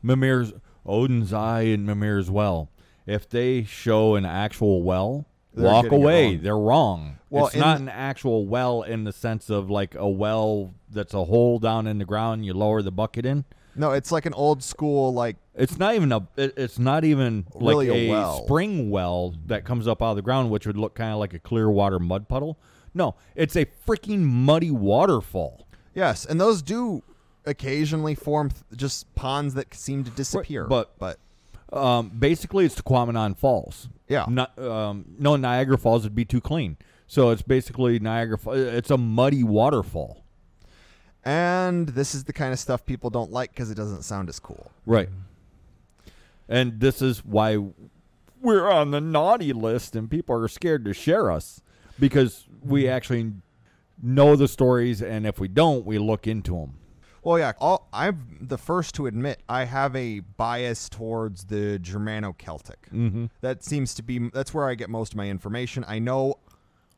[0.02, 0.52] Mimir's
[0.84, 2.70] Odin's eye and Mimir's well.
[3.06, 6.26] If they show an actual well, They're walk away.
[6.34, 6.42] wrong.
[6.42, 7.18] They're wrong.
[7.30, 11.24] Well, it's not an actual well in the sense of like a well that's a
[11.24, 12.46] hole down in the ground.
[12.46, 13.44] You lower the bucket in.
[13.76, 16.26] No, it's like an old school like It's not even a.
[16.36, 18.44] It, it's not even Really like a a, well.
[18.44, 21.34] spring well that comes up out of the ground, which would look kind of like
[21.34, 22.58] a clear water mud puddle.
[22.94, 25.66] No, it's a freaking muddy waterfall.
[25.94, 27.02] yes, and those do
[27.44, 30.64] occasionally form th- just ponds that seem to disappear.
[30.64, 31.18] but- but
[31.72, 33.88] Um, basically, it's Tahquamenon Falls.
[34.08, 34.24] Yeah.
[34.28, 36.76] Not, um, no, Niagara Falls would be too clean.
[37.08, 38.38] So it's basically Niagara.
[38.38, 40.22] Fa- It's a muddy waterfall.
[41.26, 44.38] And this is the kind of stuff people don't like because it doesn't sound as
[44.38, 44.70] cool.
[44.86, 45.08] Right.
[46.48, 47.58] And this is why
[48.40, 51.60] we're on the naughty list and people are scared to share us
[51.98, 53.32] because we actually
[54.00, 56.74] know the stories and if we don't, we look into them.
[57.24, 62.88] Well, yeah, all, I'm the first to admit I have a bias towards the Germano-Celtic.
[62.92, 63.26] Mm-hmm.
[63.40, 65.84] That seems to be that's where I get most of my information.
[65.88, 66.38] I know,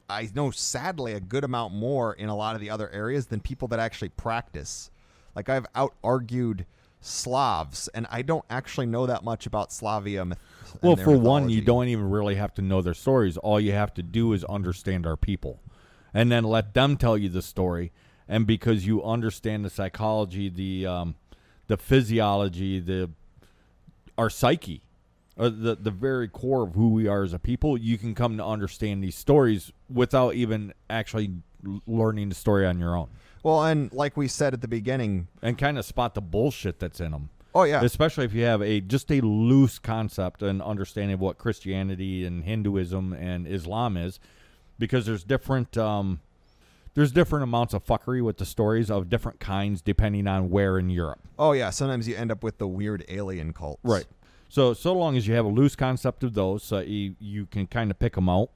[0.09, 3.41] I know, sadly, a good amount more in a lot of the other areas than
[3.41, 4.91] people that actually practice.
[5.35, 6.67] Like I've out argued
[7.01, 10.25] Slavs, and I don't actually know that much about Slavia.
[10.25, 10.39] myth-
[10.83, 13.37] Well, for one, you don't even really have to know their stories.
[13.37, 15.61] All you have to do is understand our people
[16.13, 17.93] and then let them tell you the story.
[18.27, 21.15] And because you understand the psychology, the um,
[21.69, 23.11] the physiology, the
[24.19, 24.83] our psyche,
[25.39, 28.37] or the the very core of who we are as a people, you can come
[28.37, 31.31] to understand these stories without even actually
[31.87, 33.09] learning the story on your own
[33.43, 37.01] Well, and like we said at the beginning, and kind of spot the bullshit that's
[37.01, 37.31] in them.
[37.55, 41.39] oh yeah, Especially if you have a just a loose concept and understanding of what
[41.39, 44.21] Christianity and Hinduism and Islam is,
[44.79, 46.21] because there's different um,
[46.95, 50.91] there's different amounts of fuckery with the stories of different kinds depending on where in
[50.91, 51.21] Europe.
[51.39, 51.71] oh yeah.
[51.71, 53.81] Sometimes you end up with the weird alien cults.
[54.49, 57.67] So so long as you have a loose concept of those, so you you can
[57.67, 58.51] kind of pick them out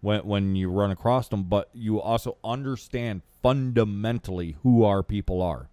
[0.00, 5.68] when when you run across them, but you also understand fundamentally who our people are.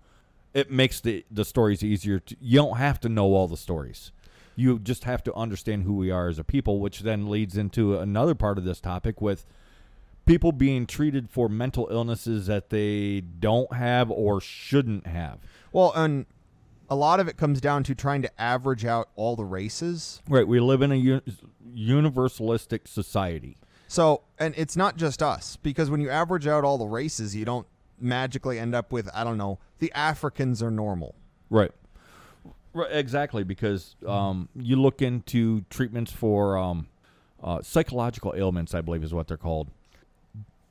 [0.53, 2.19] It makes the the stories easier.
[2.19, 4.11] To, you don't have to know all the stories.
[4.55, 7.97] You just have to understand who we are as a people, which then leads into
[7.97, 9.45] another part of this topic with
[10.25, 15.39] people being treated for mental illnesses that they don't have or shouldn't have.
[15.71, 16.25] Well, and
[16.89, 20.21] a lot of it comes down to trying to average out all the races.
[20.27, 21.21] Right, we live in a un-
[21.75, 23.57] universalistic society.
[23.87, 27.45] So, and it's not just us because when you average out all the races, you
[27.45, 27.67] don't
[27.99, 31.15] magically end up with I don't know, the Africans are normal.
[31.49, 31.71] Right.
[32.73, 36.87] Right, exactly, because um, you look into treatments for um,
[37.43, 39.69] uh, psychological ailments, I believe is what they're called.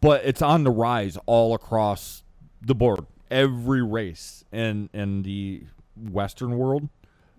[0.00, 2.24] But it's on the rise all across
[2.60, 3.06] the board.
[3.30, 5.62] Every race in in the
[5.96, 6.88] Western world,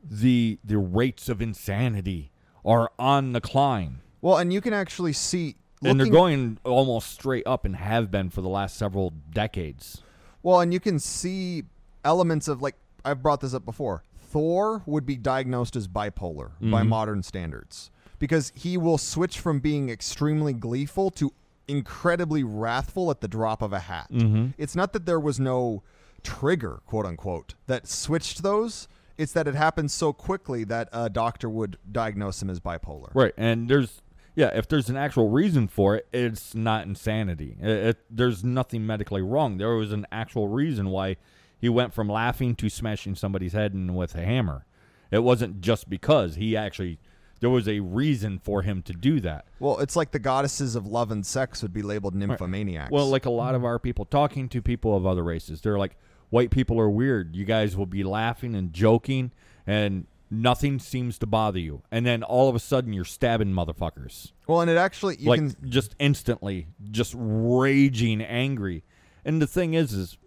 [0.04, 2.32] the the rates of insanity
[2.66, 7.46] are on the climb, Well, and you can actually see and they're going almost straight
[7.46, 10.02] up, and have been for the last several decades.
[10.42, 11.63] Well, and you can see
[12.06, 14.04] elements of like I've brought this up before.
[14.18, 16.88] Thor would be diagnosed as bipolar by Mhm.
[16.88, 21.32] modern standards because he will switch from being extremely gleeful to
[21.68, 24.08] incredibly wrathful at the drop of a hat.
[24.12, 24.48] Mm-hmm.
[24.58, 25.84] It's not that there was no
[26.24, 28.88] trigger, quote unquote, that switched those.
[29.18, 33.12] It's that it happened so quickly that a doctor would diagnose him as bipolar.
[33.14, 34.02] Right, and there's
[34.36, 37.56] yeah, if there's an actual reason for it, it's not insanity.
[37.62, 39.58] It, it, there's nothing medically wrong.
[39.58, 41.18] There was an actual reason why
[41.60, 44.66] he went from laughing to smashing somebody's head in with a hammer.
[45.12, 46.98] It wasn't just because he actually
[47.40, 49.46] there was a reason for him to do that.
[49.60, 52.90] Well, it's like the goddesses of love and sex would be labeled nymphomaniacs.
[52.90, 55.98] Well, like a lot of our people talking to people of other races, they're like,
[56.34, 57.36] white people are weird.
[57.36, 59.32] You guys will be laughing and joking,
[59.67, 61.84] and nothing seems to bother you.
[61.91, 64.32] And then all of a sudden, you're stabbing motherfuckers.
[64.48, 68.84] well, and it actually you like can just instantly, just raging angry.
[69.24, 70.17] And the thing is, is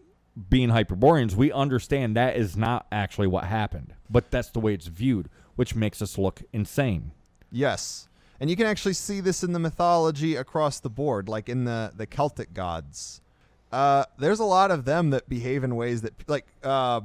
[0.49, 4.87] being Hyperboreans, we understand that is not actually what happened, but that's the way it's
[4.87, 7.11] viewed, which makes us look insane.
[7.51, 8.09] Yes.
[8.39, 11.91] And you can actually see this in the mythology across the board, like in the,
[11.97, 13.23] the Celtic gods.
[13.73, 17.01] Uh, there's a lot of them that behave in ways that, like uh,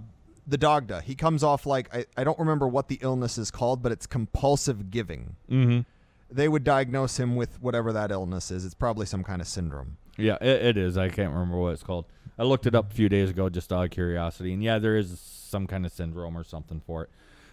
[0.47, 3.81] the Dagda, he comes off like, I, I don't remember what the illness is called,
[3.81, 5.35] but it's compulsive giving.
[5.49, 5.81] Mm-hmm.
[6.29, 8.63] They would diagnose him with whatever that illness is.
[8.63, 9.97] It's probably some kind of syndrome.
[10.17, 10.97] Yeah, it, it is.
[10.97, 12.05] I can't remember what it's called.
[12.37, 14.97] I looked it up a few days ago just out of curiosity, and yeah, there
[14.97, 17.09] is some kind of syndrome or something for it.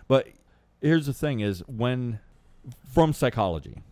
[0.07, 0.29] But
[0.81, 2.21] here's the thing: is when
[2.93, 3.83] from psychology,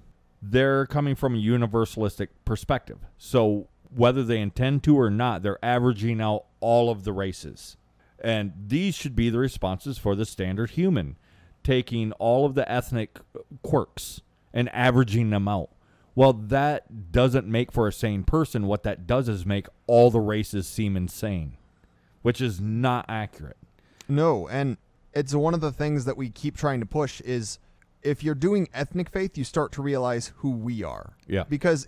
[0.40, 2.98] they're coming from a universalistic perspective.
[3.18, 7.76] So whether they intend to or not, they're averaging out all of the races,
[8.18, 11.16] and these should be the responses for the standard human,
[11.62, 13.18] taking all of the ethnic
[13.62, 14.20] quirks
[14.52, 15.70] and averaging them out.
[16.14, 18.66] Well, that doesn't make for a sane person.
[18.66, 21.58] What that does is make all the races seem insane,
[22.22, 23.58] which is not accurate.
[24.08, 24.78] No, and
[25.12, 27.58] it's one of the things that we keep trying to push is
[28.02, 31.16] if you're doing ethnic faith, you start to realize who we are.
[31.26, 31.44] Yeah.
[31.48, 31.86] Because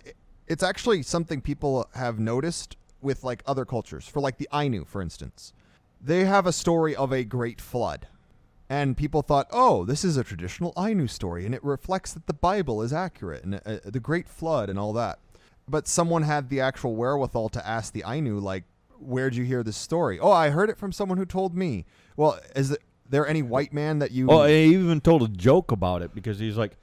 [0.49, 4.07] it's actually something people have noticed with like other cultures.
[4.07, 5.53] For like the Ainu, for instance,
[6.01, 8.07] they have a story of a great flood.
[8.71, 12.33] And people thought, oh, this is a traditional Ainu story, and it reflects that the
[12.33, 15.17] Bible is accurate and uh, the Great Flood and all that.
[15.67, 18.65] But someone had the actual wherewithal to ask the Ainu, like,
[18.99, 20.19] where'd you hear this story?
[20.19, 21.85] Oh, I heard it from someone who told me.
[22.15, 22.77] Well, is
[23.09, 24.27] there any white man that you?
[24.27, 26.77] Well, he even told a joke about it because he's like,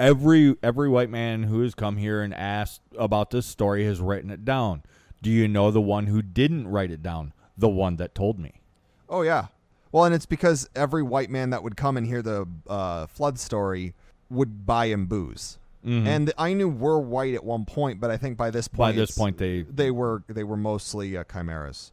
[0.00, 4.30] every every white man who has come here and asked about this story has written
[4.30, 4.82] it down.
[5.22, 7.32] Do you know the one who didn't write it down?
[7.56, 8.60] The one that told me.
[9.08, 9.46] Oh yeah.
[9.92, 13.38] Well, and it's because every white man that would come and hear the uh, flood
[13.38, 13.92] story
[14.30, 15.58] would buy him booze.
[15.84, 16.06] Mhm.
[16.06, 18.92] And the Ainu were white at one point, but I think by this point, By
[18.92, 21.90] this point, they they were they were mostly uh, chimeras,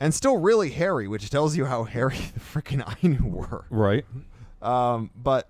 [0.00, 3.64] and still really hairy, which tells you how hairy the freaking Ainu were.
[3.70, 4.04] right.
[4.60, 5.48] Um, but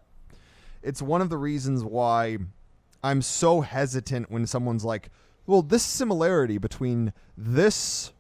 [0.83, 2.39] it's one of the reasons why
[3.03, 5.11] I'm so hesitant when someone's like,
[5.47, 8.12] "Well, this similarity between this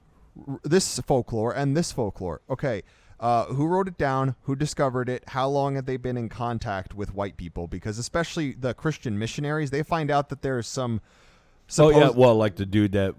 [0.62, 2.82] this folklore and this folklore." Okay,
[3.22, 4.34] uh, who wrote it down?
[4.42, 5.22] Who discovered it?
[5.28, 7.68] How long have they been in contact with white people?
[7.68, 11.00] Because especially the Christian missionaries, they find out that there's some.
[11.68, 13.14] So yeah, well, like the dude that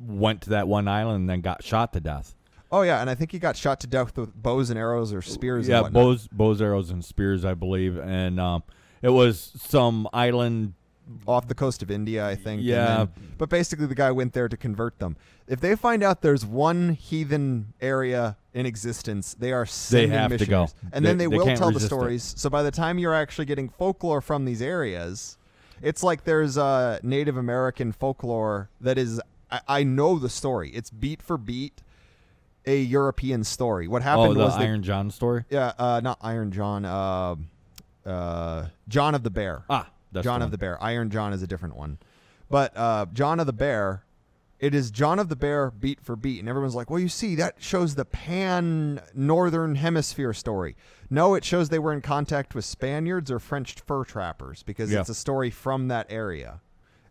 [0.00, 2.34] went to that one island and then got shot to death.
[2.70, 5.22] Oh yeah, and I think he got shot to death with bows and arrows or
[5.22, 5.66] spears.
[5.68, 8.62] yeah, bows, bows, arrows, and spears, I believe, and um,
[9.02, 10.74] it was some island.
[11.26, 12.58] off the coast of India, I think.
[12.58, 12.96] and Yeah.
[12.98, 13.08] then-
[13.38, 15.16] but basically, the guy went there to convert them.
[15.46, 20.44] If they find out there's one heathen area in existence, they are sending have to
[20.44, 20.64] go.
[20.64, 20.74] missionaries.
[20.92, 21.86] and then They- they, they will tell the resist it.
[21.94, 22.34] stories.
[22.36, 25.38] So by the time you're actually getting folklore from these areas,
[25.80, 29.18] it's like there's a Native American folklore that is.
[29.50, 30.68] I, I know the story.
[30.74, 31.80] It's beat for beat
[32.68, 33.88] a European story.
[33.88, 35.44] What Oh, happened the was the Iron John story.
[35.50, 36.84] yeah, uh, not Iron John.
[36.84, 37.36] Uh,
[38.06, 39.64] uh, John of the Bear.
[39.68, 40.82] Ah, that's John the of the Bear.
[40.82, 41.98] Iron John is a different one,
[42.50, 44.04] but uh, John of the Bear.
[44.60, 47.36] It is John of the Bear beat for beat, and everyone's like, "Well, you see,
[47.36, 50.74] that shows the pan northern hemisphere story."
[51.08, 55.00] No, it shows they were in contact with Spaniards or French fur trappers because Yeah.
[55.00, 56.60] it's a story from that area,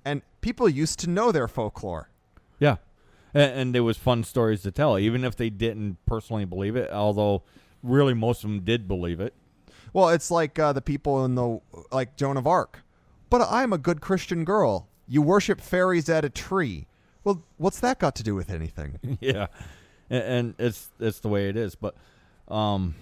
[0.03, 2.09] and people used to know their folklore.
[2.59, 2.77] Yeah,
[3.33, 6.91] and, and there was fun stories to tell, even if they didn't personally believe it.
[6.91, 7.43] Although,
[7.83, 9.33] really, most of them did believe it.
[9.93, 11.59] Well, it's like uh, the people in the
[11.91, 12.83] like Joan of Arc.
[13.29, 14.87] But I'm a good Christian girl.
[15.07, 16.87] You worship fairies at a tree.
[17.23, 19.17] Well, what's that got to do with anything?
[19.21, 19.47] yeah,
[20.09, 21.75] and, and it's it's the way it is.
[21.75, 21.95] But,
[22.47, 22.95] um,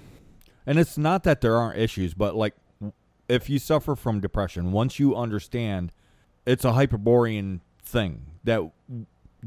[0.66, 2.56] and it's not that there aren't issues, but like
[3.28, 5.92] if you suffer from depression, once you understand,
[6.46, 8.62] it's a hyperborean thing that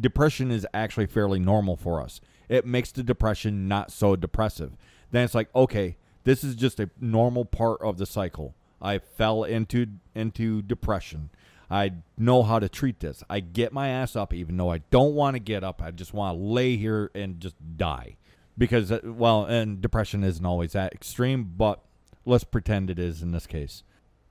[0.01, 2.21] depression is actually fairly normal for us.
[2.49, 4.77] It makes the depression not so depressive.
[5.11, 8.55] Then it's like, okay, this is just a normal part of the cycle.
[8.81, 11.31] I fell into into depression.
[11.71, 13.23] I know how to treat this.
[13.29, 15.83] I get my ass up even though I don't want to get up.
[15.83, 18.17] I just want to lay here and just die.
[18.57, 21.83] Because uh, well, and depression isn't always that extreme, but
[22.25, 23.83] let's pretend it is in this case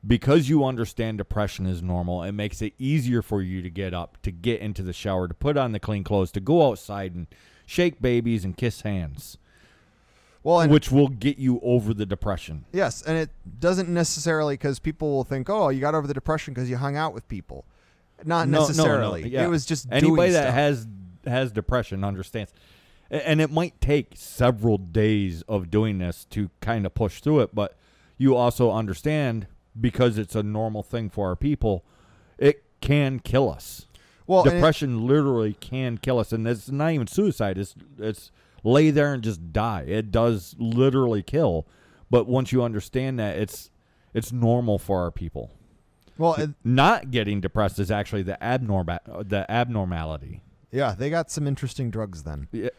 [0.08, 4.18] because you understand depression is normal, it makes it easier for you to get up,
[4.24, 7.28] to get into the shower, to put on the clean clothes, to go outside and
[7.66, 9.38] shake babies and kiss hands,
[10.44, 12.66] Well, and which will get you over the depression.
[12.72, 13.30] yes, and it
[13.60, 16.96] doesn't necessarily because people will think, oh, you got over the depression because you hung
[16.96, 17.66] out with people.
[18.24, 19.28] Not No, no, no, necessarily.
[19.30, 19.44] yeah.
[19.44, 20.54] It was just anybody that stuff.
[20.54, 20.88] has
[21.26, 22.54] has depression understands,
[23.12, 27.54] and it might take several days of doing this to kind of push through it.
[27.54, 27.76] But
[28.18, 29.46] you also understand
[29.80, 31.84] because it's a normal thing for our people,
[32.38, 33.88] it can kill us.
[34.28, 37.58] well, and it- depression literally can kill us, and it's not even suicide.
[37.58, 38.32] It's it's
[38.64, 39.84] lay there and just die.
[39.88, 41.66] It does literally kill,
[42.10, 43.70] but once you understand that, it's
[44.14, 45.52] it's normal for our people.
[46.18, 51.48] well, it- Not getting depressed is actually the abnormal the abnormality, yeah, they got some
[51.48, 52.48] interesting drugs then.
[52.52, 52.70] Yeah.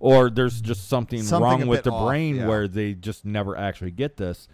[0.00, 2.46] or there's just something, Something wrong with the off, brain yeah.
[2.46, 4.46] where they just never actually get this.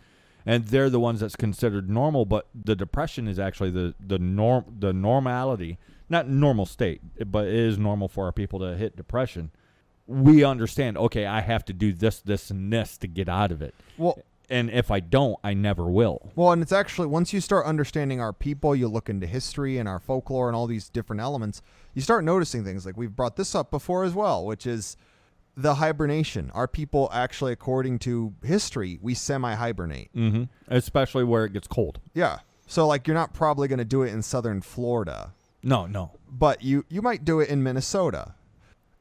[0.45, 4.65] And they're the ones that's considered normal, but the depression is actually the the norm
[4.79, 5.79] the normality,
[6.09, 9.51] not normal state, but it is normal for our people to hit depression.
[10.07, 13.63] We understand, okay, I have to do this, this, and this to get out of
[13.63, 13.75] it.
[13.97, 14.19] Well,
[14.51, 16.33] And if I don't, I never will.
[16.35, 19.89] Well, and it's actually once you start understanding our people, you look into history and
[19.89, 21.63] our folklore and all these different elements,
[21.95, 24.97] you start noticing things like we've brought this up before as well, which is
[25.57, 26.51] the hibernation.
[26.55, 30.11] Are people actually, according to history, we semi hibernate.
[30.15, 30.45] Mm-hmm.
[30.69, 32.01] Especially where it gets cold.
[32.15, 32.39] Yeah.
[32.67, 35.33] So like you're not probably going to do it in southern Florida,
[35.63, 36.13] No, no.
[36.31, 38.35] but you you might do it in Minnesota.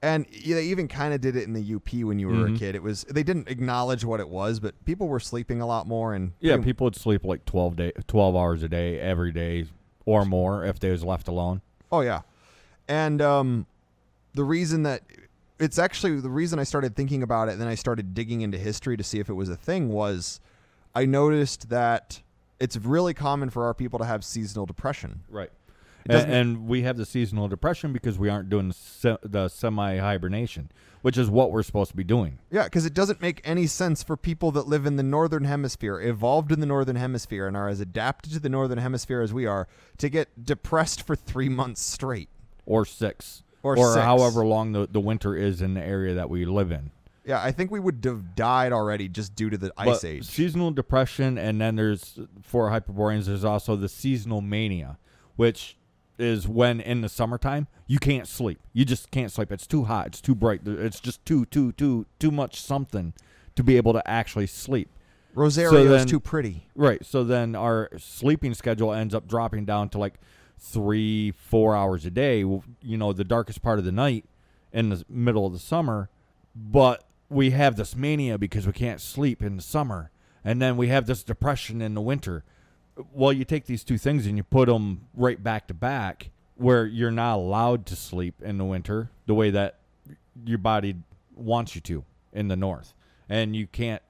[0.03, 2.57] And they even kind of did it in the UP when you were a Mhm.
[2.57, 2.75] kid.
[2.75, 6.13] It was they didn't acknowledge what it was, but people were sleeping a lot more
[6.15, 9.67] and Yeah, pretty- people would sleep like 12 day 12 hours a day every day
[10.05, 11.61] or more if they was left alone.
[11.91, 12.21] Oh yeah,
[12.87, 13.67] and um,
[14.33, 15.03] the reason that
[15.61, 17.53] it's actually the reason I started thinking about it.
[17.53, 19.89] And then I started digging into history to see if it was a thing.
[19.89, 20.39] Was
[20.95, 22.21] I noticed that
[22.59, 25.21] it's really common for our people to have seasonal depression.
[25.29, 25.51] Right.
[26.09, 30.71] And, and we have the seasonal depression because we aren't doing se- the semi hibernation,
[31.03, 32.39] which is what we're supposed to be doing.
[32.49, 36.01] Yeah, because it doesn't make any sense for people that live in the northern hemisphere,
[36.01, 39.45] evolved in the northern hemisphere, and are as adapted to the northern hemisphere as we
[39.45, 39.67] are,
[39.99, 42.29] to get depressed for three months straight.
[42.65, 43.43] Or six.
[43.63, 44.03] Or or six.
[44.03, 46.91] however long the, the winter is in the area that we live in.
[47.25, 50.25] Yeah, I think we would have died already just due to the ice But age.
[50.25, 54.97] Seasonal depression, and then there's for Hyperboreans, there's also the seasonal mania,
[55.35, 55.77] which
[56.17, 58.59] is when in the summertime you can't sleep.
[58.73, 59.51] You just can't sleep.
[59.51, 60.07] It's too hot.
[60.07, 60.61] It's too bright.
[60.65, 63.13] It's just too too too too much something
[63.55, 64.89] to be able to actually sleep.
[65.33, 66.67] Rosario is then- too pretty.
[66.75, 67.05] Right.
[67.05, 70.15] So then our sleeping schedule ends up dropping down to like
[70.61, 72.39] three, four hours a day.
[72.39, 72.63] You
[72.97, 74.25] know, the darkest part of the night
[74.71, 76.09] in the middle of the summer.
[76.55, 80.11] But we have this mania because we can't sleep in the summer.
[80.43, 82.43] And then we have this depression in the winter.
[83.11, 86.85] Well, you take these two things and you put them right back to back where
[86.85, 89.79] you're not allowed to sleep in the winter the way that
[90.45, 90.95] your body
[91.35, 92.93] wants you to in the north.
[93.29, 94.01] And you can't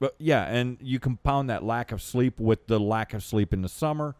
[0.00, 3.62] but yeah, and you compound that lack of sleep with the lack of sleep in
[3.62, 4.14] the summer.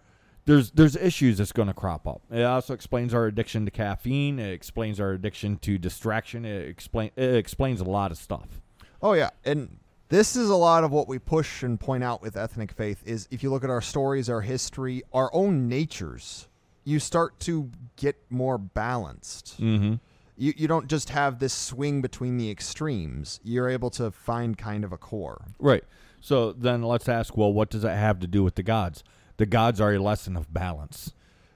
[0.48, 2.22] There's there's issues that's going to crop up.
[2.30, 4.38] It also explains our addiction to caffeine.
[4.38, 6.46] It explains our addiction to distraction.
[6.46, 8.62] It explain it explains a lot of stuff.
[9.02, 9.76] Oh yeah, and
[10.08, 13.28] this is a lot of what we push and point out with ethnic faith is
[13.30, 16.48] if you look at our stories, our history, our own natures,
[16.82, 19.60] you start to get more balanced.
[19.60, 19.96] Mm-hmm.
[20.38, 23.38] You you don't just have this swing between the extremes.
[23.44, 25.44] You're able to find kind of a core.
[25.58, 25.84] Right.
[26.22, 29.04] So then let's ask, well, what does that have to do with the gods?
[29.38, 31.12] The gods are a lesson of balance.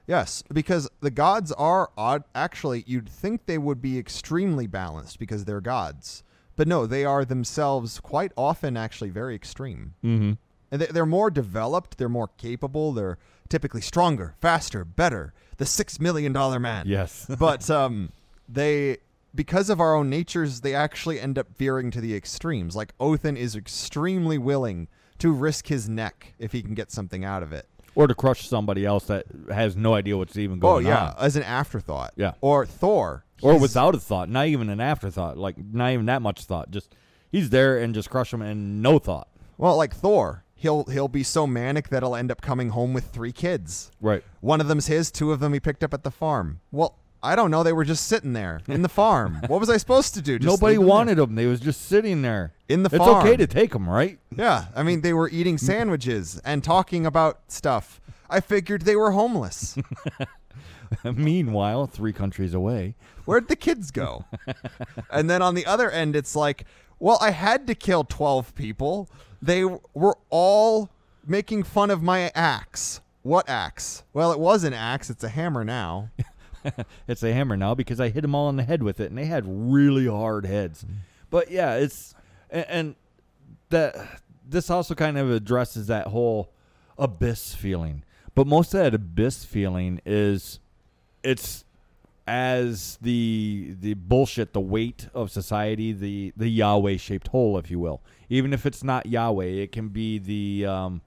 [0.07, 2.23] Yes, because the gods are odd.
[2.35, 6.23] Actually, you'd think they would be extremely balanced because they're gods.
[6.55, 9.93] But no, they are themselves quite often actually very extreme.
[10.03, 10.33] Mm-hmm.
[10.71, 13.17] And they- they're more developed, they're more capable, they're
[13.49, 15.33] typically stronger, faster, better.
[15.57, 16.85] The six million dollar man.
[16.87, 17.25] Yes.
[17.39, 18.11] but um,
[18.49, 18.97] they,
[19.33, 22.75] because of our own natures, they actually end up veering to the extremes.
[22.75, 24.87] Like Othin is extremely willing
[25.19, 27.67] to risk his neck if he can get something out of it.
[27.95, 30.93] Or to crush somebody else that has no idea what's even going on.
[30.93, 31.25] Oh going yeah, on.
[31.25, 32.13] as an afterthought.
[32.15, 32.33] Yeah.
[32.41, 33.23] Or Thor.
[33.41, 36.71] Or He's- without a thought, not even an afterthought, like not even that much thought.
[36.71, 36.95] Just
[37.31, 39.27] he's there and just crush him and no thought.
[39.57, 43.05] Well, like Thor, he'll he'll be so manic that he'll end up coming home with
[43.05, 43.91] three kids.
[44.01, 44.23] Right.
[44.41, 46.61] One of them's his, two of them he picked up at the farm.
[46.71, 47.63] Well, I don't know.
[47.63, 49.41] They were just sitting there in the farm.
[49.47, 50.37] what was I supposed to do?
[50.37, 50.89] Just Nobody them there?
[50.89, 51.35] wanted them.
[51.35, 52.51] They was just sitting there.
[52.67, 53.25] in the It's farm.
[53.25, 54.19] It's okay to take them, right?
[54.35, 58.01] Yeah, I mean they were eating sandwiches and talking about stuff.
[58.29, 59.77] I figured they were homeless.
[61.03, 62.95] Meanwhile, three countries away.
[63.25, 64.25] Where'd the kids go?
[65.11, 66.65] and then on the other end, it's like,
[66.99, 69.09] well, I had to kill 12 people.
[69.41, 70.89] They were all
[71.25, 73.01] making fun of my axe.
[73.23, 74.03] What axe?
[74.13, 75.09] Well, it was an axe.
[75.09, 76.09] It's a hammer now.
[77.07, 79.17] It's a hammer now because I hit them all in the head with it, and
[79.17, 80.85] they had really hard heads.
[81.29, 82.15] But yeah, it's
[82.49, 82.95] and, and
[83.69, 83.95] that
[84.47, 86.51] this also kind of addresses that whole
[86.97, 88.03] abyss feeling.
[88.35, 90.59] But most of that abyss feeling is
[91.23, 91.65] it's
[92.25, 97.79] as the the bullshit, the weight of society, the the Yahweh shaped hole, if you
[97.79, 98.01] will.
[98.29, 101.01] Even if it's not Yahweh, it can be the um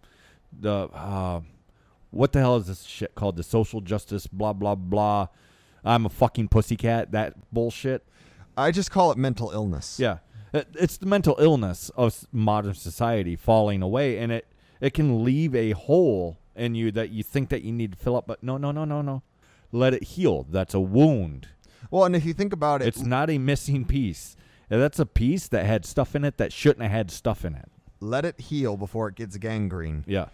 [0.58, 1.40] the uh,
[2.10, 3.36] what the hell is this shit called?
[3.36, 5.28] The social justice, blah blah blah.
[5.84, 7.12] I'm a fucking pussycat.
[7.12, 8.04] That bullshit.
[8.56, 9.98] I just call it mental illness.
[10.00, 10.18] Yeah,
[10.52, 14.46] it's the mental illness of modern society falling away, and it
[14.80, 18.16] it can leave a hole in you that you think that you need to fill
[18.16, 18.26] up.
[18.26, 19.22] But no, no, no, no, no.
[19.72, 20.46] Let it heal.
[20.50, 21.48] That's a wound.
[21.90, 24.36] Well, and if you think about it, It's not a missing piece.
[24.68, 27.68] That's a piece that had stuff in it that shouldn't have had stuff in it.
[28.00, 30.02] let it heal before it gets gangrene.
[30.06, 30.26] Yeah.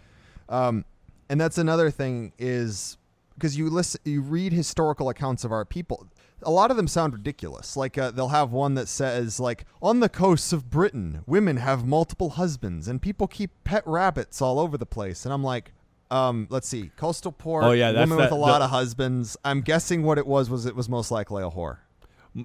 [0.49, 0.85] Um,
[1.33, 2.97] and that's another thing is
[3.33, 6.05] because you listen, you read historical accounts of our people.
[6.43, 7.75] A lot of them sound ridiculous.
[7.75, 11.87] Like uh, they'll have one that says like on the coasts of Britain, women have
[11.87, 15.25] multiple husbands and people keep pet rabbits all over the place.
[15.25, 15.71] And I'm like,
[16.11, 19.35] um, let's see, coastal port, Oh, yeah, that's women with a lot the- of husbands.
[19.43, 21.77] I'm guessing what it was was it was most likely a whore,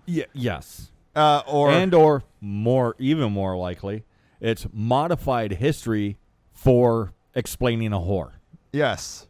[0.06, 0.24] Yeah.
[0.32, 0.90] Yes.
[1.14, 4.04] uh, or and or more, even more likely,
[4.40, 6.16] it's modified history
[6.54, 8.30] for explaining a whore.
[8.72, 9.26] Yes.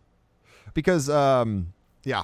[0.75, 1.73] Because um
[2.05, 2.23] yeah.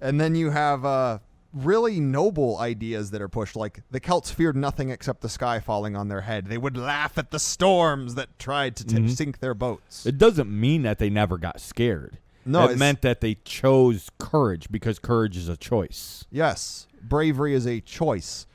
[0.00, 1.18] And then you have uh
[1.52, 5.96] really noble ideas that are pushed like the Celts feared nothing except the sky falling
[5.96, 6.46] on their head.
[6.46, 9.10] They would laugh at the storms that tried to t- Mhm.
[9.16, 10.06] sink their boats.
[10.06, 12.18] It doesn't mean that they never got scared.
[12.46, 16.24] No, it meant that they chose courage because courage is a choice.
[16.30, 16.86] yes.
[17.02, 18.46] Bravery is a choice.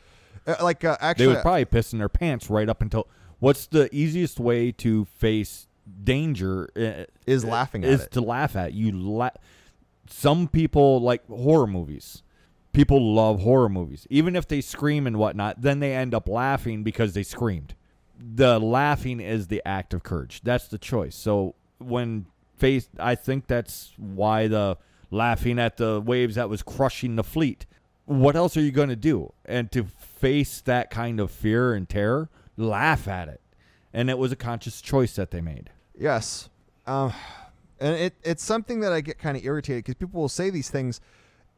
[0.47, 3.07] Uh, like uh, They actually, was probably pissing their pants right up until.
[3.39, 5.64] What's the easiest way to face
[6.03, 6.69] danger?
[6.75, 8.11] uh, Is laughing at is it.
[8.11, 8.91] to laugh at you.
[8.91, 9.29] La-
[10.07, 12.21] Some people like horror movies.
[12.73, 15.61] People love horror movies, even if they scream and whatnot.
[15.61, 17.73] Then they end up laughing because they screamed.
[18.19, 20.41] The laughing is the act of courage.
[20.43, 21.15] That's the choice.
[21.15, 22.25] So when
[22.57, 24.77] faced, I think that's why the
[25.09, 27.65] laughing at the waves that was crushing the fleet.
[28.05, 29.31] What else are you going to do?
[29.45, 33.39] And to face that kind of fear and terror, laugh at it.
[33.93, 35.69] And it was a conscious choice that they made.
[35.97, 36.49] Yes.
[36.85, 37.13] Um,
[37.79, 40.69] and it, it's something that I get kind of irritated because people will say these
[40.69, 41.01] things.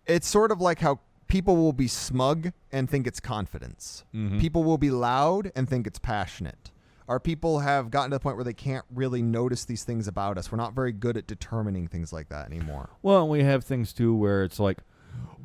[0.05, 4.05] It's sort of like how people will be smug and think it's confidence.
[4.15, 4.39] Mhm.
[4.39, 6.71] People will be loud and think it's passionate.
[7.09, 10.37] Our people have gotten to the point where they can't really notice these things about
[10.37, 10.51] us.
[10.51, 12.89] We're not very good at determining things like that anymore.
[13.01, 14.79] Well, and we have things too where it's like,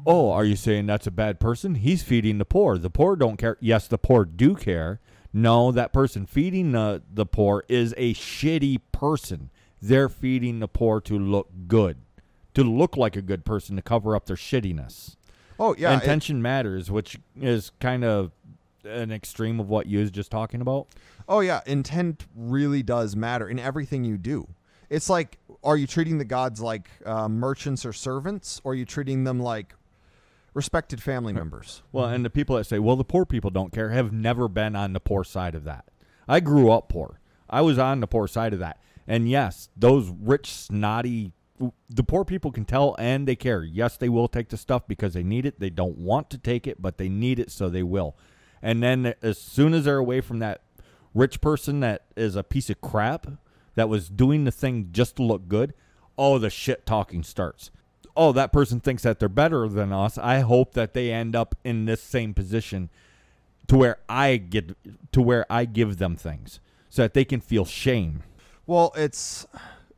[0.04, 1.76] oh, are you saying that's a bad person?
[1.76, 2.78] He's feeding the poor.
[2.78, 3.56] The poor don't care.
[3.60, 5.00] Yes, the poor do care.
[5.32, 9.50] No, that person feeding the, the poor is a shitty person.
[9.80, 11.96] They're feeding the poor to look good,
[12.54, 15.16] to look like a good person, to cover up their shittiness.
[15.58, 18.32] Oh yeah, Intention matters, which is kind of
[18.84, 20.88] an extreme of what you was just talking about.
[21.28, 24.48] Oh yeah, intent really does matter in everything you do.
[24.90, 28.84] It's like, are you treating the gods like uh, merchants or servants, or are you
[28.84, 29.74] treating them like
[30.54, 31.82] respected family members?
[31.92, 34.76] Well, and the people that say, well, the poor people don't care have never been
[34.76, 35.86] on the poor side of that.
[36.28, 37.20] I grew up poor.
[37.48, 38.78] I was on the poor side of that.
[39.06, 41.32] And yes, those rich, snotty,
[41.90, 43.62] the poor people can tell and they care.
[43.62, 45.60] Yes, they will take the stuff because they need it.
[45.60, 48.16] They don't want to take it, but they need it, so they will.
[48.62, 50.62] And then as soon as they're away from that
[51.14, 53.26] rich person that is a piece of crap
[53.74, 55.74] that was doing the thing just to look good,
[56.16, 57.70] oh, the shit talking starts.
[58.16, 60.18] Oh, that person thinks that they're better than us.
[60.18, 62.90] I hope that they end up in this same position
[63.68, 64.76] to where I get
[65.12, 66.60] to where I give them things
[66.90, 68.22] so that they can feel shame.
[68.66, 69.46] Well, it's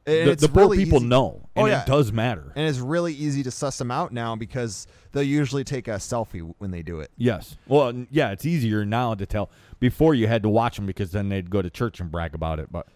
[0.05, 1.83] The, it's the poor really people easy- know, Oh, and yeah.
[1.83, 2.53] it does matter.
[2.55, 6.55] and it's really easy to suss them out now because they'll usually take a selfie
[6.59, 7.11] when they do it.
[7.17, 7.57] Yes.
[7.67, 9.51] Well, yeah, it's easier now to tell.
[9.81, 12.59] Before you had to watch them because then they'd go to church and brag about
[12.59, 12.71] it.
[12.71, 12.87] But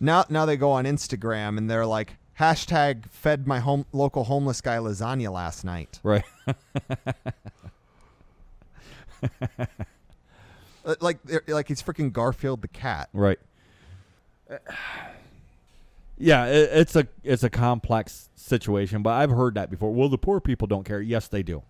[0.00, 4.60] Now, now they go on Instagram and they're like hashtag fed my home local homeless
[4.60, 6.00] guy lasagna last night.
[6.02, 6.24] right,
[10.84, 11.18] Uh, Like,
[11.48, 13.08] like he's freaking Garfield the cat.
[13.12, 13.38] right.
[16.18, 19.92] Yeah, it, it's a it's a complex situation, but I've heard that before.
[19.92, 21.00] Well, the poor people don't care.
[21.00, 21.62] Yes, they do.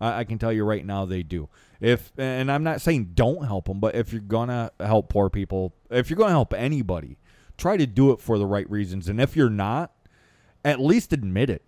[0.00, 1.48] I, I can tell you right now, they do.
[1.80, 5.72] If and I'm not saying don't help them, but if you're gonna help poor people,
[5.90, 7.16] if you're gonna help anybody,
[7.60, 9.08] try to do it for the right reasons.
[9.08, 9.92] And if you're not,
[10.64, 11.62] at least admit it.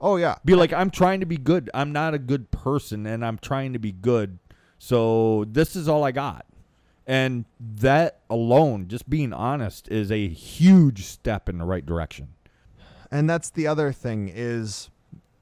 [0.00, 1.70] Oh yeah, Be like, I'm trying to be good.
[1.74, 4.38] I'm not a good person, and I'm trying to be good.
[4.78, 6.46] So this is all I got.
[7.04, 12.28] And that alone, just being honest, is a huge step in the right direction.
[13.10, 14.90] And that's the other thing is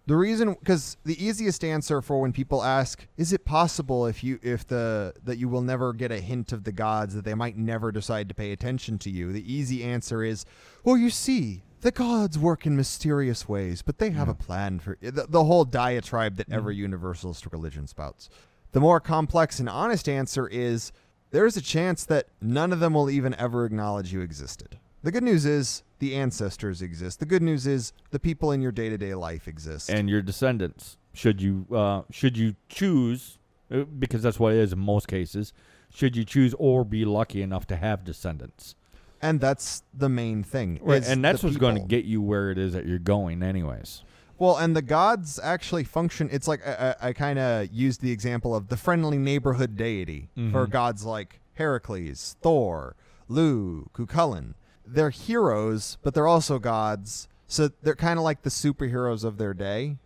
[0.06, 4.38] the reason because the easiest answer for when people ask, is it possible if you
[4.42, 7.56] if the that you will never get a hint of the gods that they might
[7.56, 9.32] never decide to pay attention to you?
[9.32, 10.44] The easy answer is,
[10.84, 14.96] well, you see, the gods work in mysterious ways, but they have a plan for
[15.00, 16.80] the, the whole diatribe that every mm.
[16.80, 18.30] universalist religion spouts.
[18.72, 20.92] The more complex and honest answer is
[21.30, 24.78] there's a chance that none of them will even ever acknowledge you existed.
[25.02, 27.20] The good news is the ancestors exist.
[27.20, 29.88] The good news is the people in your day to day life exist.
[29.90, 33.38] And your descendants, should you uh, should you choose,
[33.70, 35.52] uh, because that's what it is in most cases,
[35.92, 38.74] should you choose or be lucky enough to have descendants,
[39.22, 40.76] And that's the main thing.
[40.86, 44.02] is and that's what's going to get you where it is that you're going, anyways.
[44.38, 46.28] Well, and the gods actually function.
[46.30, 50.28] It's like I, I, I kind of used the example of the friendly neighborhood deity
[50.34, 50.70] for Mhm.
[50.70, 52.96] gods like Heracles, Thor,
[53.28, 54.52] Lugh, Cucullin.
[54.86, 57.28] They're heroes, but they're also gods.
[57.46, 59.98] So they're kind of like the superheroes of their day,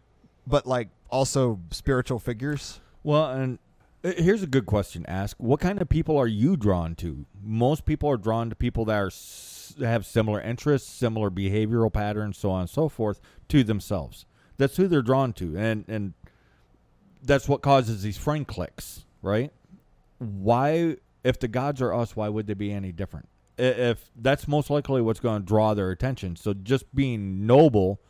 [0.46, 2.80] but like also spiritual figures.
[3.02, 3.58] Well, and
[4.04, 7.26] uh, here's a good question ask: What kind of people are you drawn to?
[7.42, 9.10] Most people are drawn to people that are
[9.84, 14.26] have similar interests, similar behavioral patterns, so on and so forth, to themselves.
[14.58, 16.14] That's who they're drawn to, and and
[17.22, 19.52] that's what causes these friend clicks right?
[20.18, 23.28] Why, if the gods are us, why would they be any different?
[23.60, 28.00] If that's most likely what's going to draw their attention, so just being noble,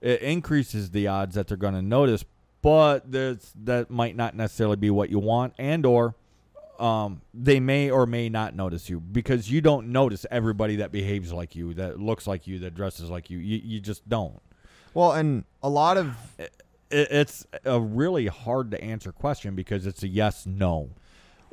[0.00, 2.24] it increases the odds that they're going to notice
[2.64, 6.14] but there's, that might not necessarily be what you want and or
[6.78, 11.30] um, they may or may not notice you because you don't notice everybody that behaves
[11.30, 13.36] like you that looks like you that dresses like you.
[13.36, 14.40] You, you just don't.
[14.94, 16.52] Well, and a lot of it,
[16.90, 20.88] it's a really hard to answer question because it's a yes no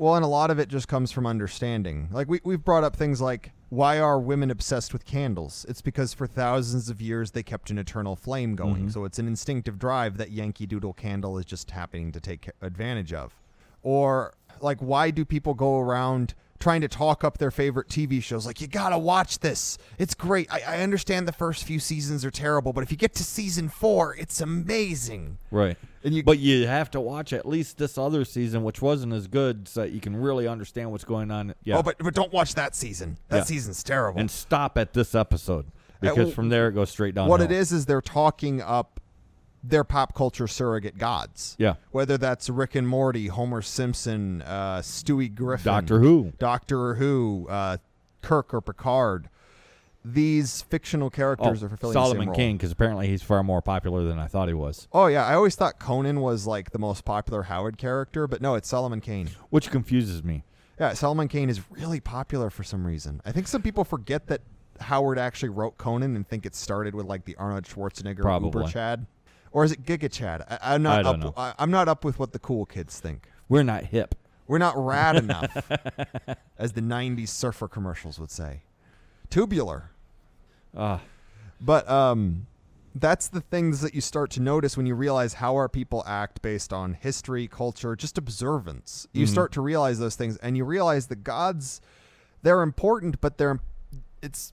[0.02, 2.10] Well, and a lot of it just comes from understanding.
[2.12, 5.64] Like we we've brought up things like why are women obsessed with candles?
[5.70, 8.88] It's because for thousands of years they kept an eternal flame going.
[8.88, 8.92] Mhm.
[8.94, 13.14] So it's an instinctive drive that Yankee Doodle candle is just happening to take advantage
[13.14, 13.36] of.
[13.84, 18.46] Or like why do people go around trying to talk up their favorite TV shows
[18.46, 19.78] like you got to watch this.
[19.98, 20.48] It's great.
[20.54, 23.68] I, I understand the first few seasons are terrible, but if you get to season
[23.68, 25.38] 4, it's amazing.
[25.52, 25.76] Right.
[26.04, 29.28] And you But you have to watch at least this other season, which wasn't as
[29.28, 31.54] good, so that you can really understand what's going on.
[31.64, 31.78] Yeah.
[31.78, 33.18] Oh, but but don't watch that season.
[33.30, 33.44] That Yeah.
[33.44, 34.20] season's terrible.
[34.22, 37.28] and stop at this episode uh, because w- from there it goes straight down.
[37.28, 39.00] what it is is they're talking up
[39.64, 41.56] their pop culture surrogate gods.
[41.60, 41.76] Yeah.
[41.92, 46.34] Whether that's Rick and Morty, Homer Simpson, uh, Stewie Griffin, Doctor Who.
[46.40, 47.78] Doctor Who, uh,
[48.22, 49.30] Kirk or Picard.
[50.04, 52.34] These fictional Oh, characters are fulfilling Solomon.
[52.34, 55.36] King, because apparently he's far more popular than I thought he was, Oh yeah, I
[55.36, 59.30] always thought Conan was like the most popular Howard character, but no, it's Solomon Kane.
[59.52, 60.44] which confuses me.
[60.80, 63.22] Yeah, Solomon Kane is really popular for some reason.
[63.26, 64.42] I think some people forget that
[64.80, 68.48] Howard actually wrote Conan and think it started with like the Arnold Schwarzenegger Probably.
[68.62, 69.06] Uber Chad,
[69.52, 70.44] or is it Giga Chad?
[70.50, 71.34] I, I'm not I up.
[71.38, 73.28] I, I'm not up with what the cool kids think.
[73.50, 74.16] We're not hip.
[74.48, 75.72] We're not rad enough,
[76.58, 78.64] as the '90s surfer commercials would say.
[79.30, 79.92] Tubular,
[80.76, 81.00] Uh,
[81.62, 82.48] but um,
[82.94, 86.42] that's the things that you start to notice when you realize how our people act
[86.42, 89.08] based on history, culture, just observance.
[89.14, 89.30] You Mhm.
[89.30, 91.80] start to realize those things, and you realize the gods,
[92.42, 93.60] they're important, but they're
[94.22, 94.52] it's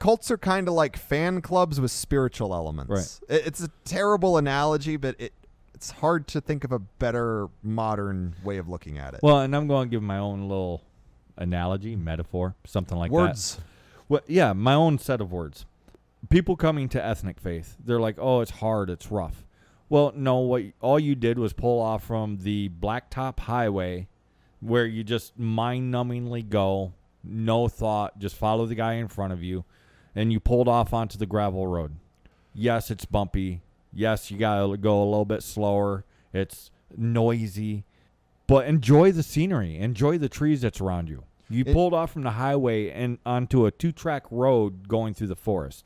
[0.00, 3.20] cults are kind of like fan clubs with spiritual elements.
[3.28, 5.32] It- It's a terrible analogy, but it
[5.74, 9.20] it's hard to think of a better modern way of looking at it.
[9.22, 10.82] well, and I'm going to give my own little
[11.38, 13.14] analogy, metaphor, something like that.
[13.16, 13.60] Words.
[14.06, 15.64] Well, yeah, my own set of words.
[16.28, 19.46] People coming to ethnic faith, they're like, "Oh, it's hard, it's rough."
[19.88, 24.06] Well, no, what all you did was pull off from the blacktop highway,
[24.60, 26.92] where you just mind-numbingly go,
[27.24, 29.64] no thought, just follow the guy in front of you,
[30.14, 31.96] and you pulled off onto the gravel road.
[32.54, 33.62] Yes, it's bumpy.
[33.92, 36.04] Yes, you gotta go a little bit slower.
[36.32, 37.84] It's noisy,
[38.46, 39.78] but enjoy the scenery.
[39.78, 41.24] Enjoy the trees that's around you.
[41.48, 45.36] You It- pulled off from the highway and onto a two-track road going through the
[45.36, 45.84] forest.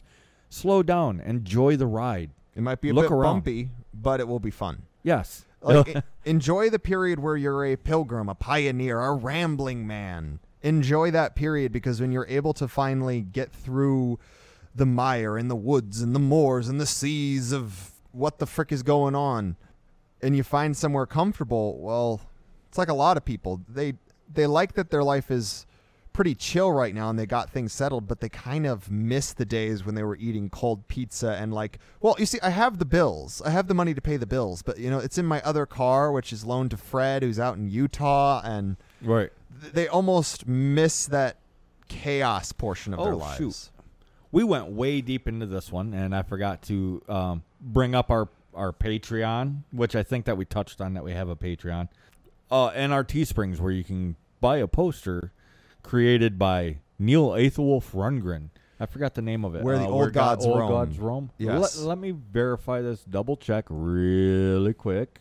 [0.50, 1.20] Slow down.
[1.20, 2.30] Enjoy the ride.
[2.54, 3.36] It might be a Look bit around.
[3.36, 4.82] bumpy, but it will be fun.
[5.02, 5.44] Yes.
[5.62, 5.96] Like,
[6.26, 10.38] enjoy the period where you're a pilgrim, a pioneer, a rambling man.
[10.64, 14.18] Enjoy that period because when you're able to finally get through
[14.74, 18.72] the mire and the woods and the moors and the seas of what the frick
[18.72, 19.56] is going on,
[20.22, 22.20] and you find somewhere comfortable, well,
[22.68, 23.60] it's like a lot of people.
[23.68, 23.94] They
[24.32, 25.66] they like that their life is
[26.14, 29.44] pretty chill right now and they got things settled, but they kind of miss the
[29.44, 32.84] days when they were eating cold pizza and like, well, you see, I have the
[32.84, 33.42] bills.
[33.44, 35.66] I have the money to pay the bills, but you know, it's in my other
[35.66, 39.30] car, which is loaned to Fred, who's out in Utah, and right.
[39.64, 41.36] Th- they almost miss that
[41.88, 43.38] chaos portion of their Oh, lives.
[43.38, 43.70] shoot.
[44.32, 48.28] We went way deep into this one, and I forgot to um, bring up our
[48.54, 51.88] our Patreon, which I think that we touched on that we have a Patreon,
[52.52, 55.32] uh, and our Teesprings where you can buy a poster
[55.82, 58.50] created by Neil Aethelwolf Rundgren.
[58.78, 59.62] I forgot the name of it.
[59.64, 60.70] Where the Uh, Old God- Gods Old Roam.
[60.70, 61.30] Gods Roam.
[61.38, 61.78] Yes.
[61.78, 63.02] Let, let me verify this.
[63.04, 65.20] Double check really quick.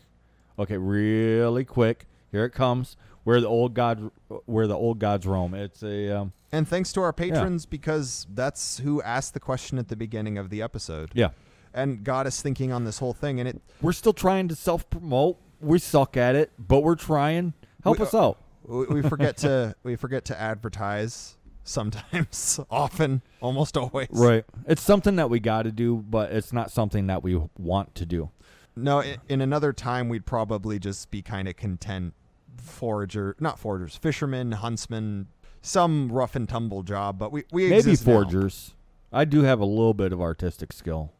[0.58, 2.06] Okay, really quick.
[2.34, 2.96] Here it comes.
[3.22, 4.10] Where the old god,
[4.44, 5.54] where the old gods roam.
[5.54, 9.86] It's a um, And thanks to our patrons because that's who asked the question at
[9.86, 11.28] the beginning of the episode yeah.
[11.72, 13.38] and got us thinking on this whole thing.
[13.38, 15.38] And it We're still trying to self promote.
[15.60, 17.54] We suck at it, but we're trying.
[17.84, 18.38] Help We- us out.
[18.64, 24.08] we, we forget to we forget to advertise sometimes, often, almost always.
[24.10, 24.44] Right.
[24.66, 28.04] It's something that we got to do, but it's not something that we want to
[28.04, 28.30] do.
[28.76, 32.12] No, in, in another time we'd probably just be kind of content
[32.60, 35.28] forager, not foragers, fishermen, huntsmen,
[35.62, 38.12] some rough and tumble job, but we we Maybe exist now.
[38.14, 38.74] forgers.
[39.12, 41.12] I do have a little bit of artistic skill.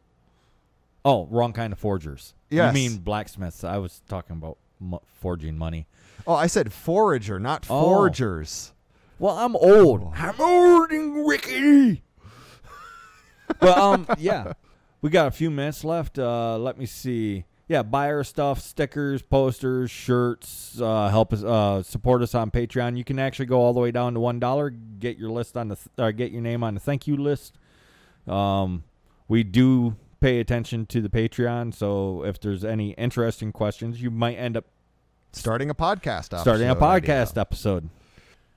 [1.03, 2.33] Oh, wrong kind of forgers.
[2.49, 2.75] Yes.
[2.75, 3.63] You mean blacksmiths.
[3.63, 5.87] I was talking about mo- forging money.
[6.27, 7.83] Oh, I said forager, not Oh.
[7.85, 8.71] foragers.
[9.19, 10.11] Well, I'm old.
[10.15, 12.03] I'm old and rickety.
[13.59, 14.53] but um, yeah,
[15.01, 16.17] we got a few minutes left.
[16.19, 17.45] Uh, let me see.
[17.67, 20.79] Yeah, buy our stuff: stickers, posters, shirts.
[20.79, 22.95] Uh, help us uh, support us on Patreon.
[22.97, 24.69] You can actually go all the way down to one dollar.
[24.69, 27.57] Get your list on the th- uh, get your name on the thank you list.
[28.27, 28.83] Um,
[29.27, 34.35] we do pay attention to the Patreon, so if there's any interesting questions, you might
[34.35, 34.65] end up
[35.31, 36.39] Starting a podcast.
[36.39, 37.09] starting a episode idea.
[37.09, 37.89] podcast episode.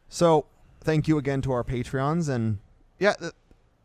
[0.09, 0.47] So,
[0.81, 2.29] thank you again to our Patreons.
[2.29, 2.59] And
[2.99, 3.33] yeah, th-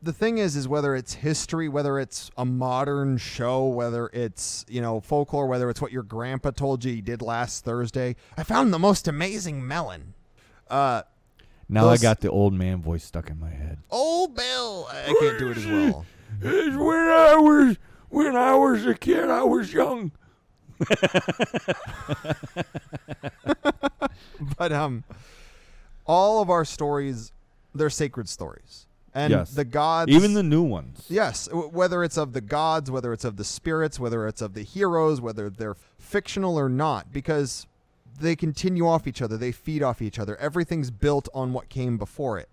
[0.04, 4.82] the thing is is whether it's history whether it's a modern show whether it's you
[4.82, 8.74] know folklore whether it's what your grandpa told you he did last thursday i found
[8.74, 10.14] the most amazing melon
[10.70, 11.02] uh
[11.70, 13.78] Now Those- I got the old man voice stuck in my head.
[13.90, 16.06] old bill i can't do it as well
[16.42, 17.78] It's when I was
[18.10, 20.12] when I was a kid, I was young.
[24.58, 25.04] but um
[26.06, 27.32] all of our stories
[27.74, 28.86] they're sacred stories
[29.16, 29.52] and Yes.
[29.52, 31.06] the gods Even the new ones.
[31.10, 34.54] Yes, w- whether it's of the gods, whether it's of the spirits, whether it's of
[34.54, 37.68] the heroes, whether they're fictional or not, because
[38.20, 40.36] they continue off each other, they feed off each other.
[40.38, 42.50] Everything's built on what came before it.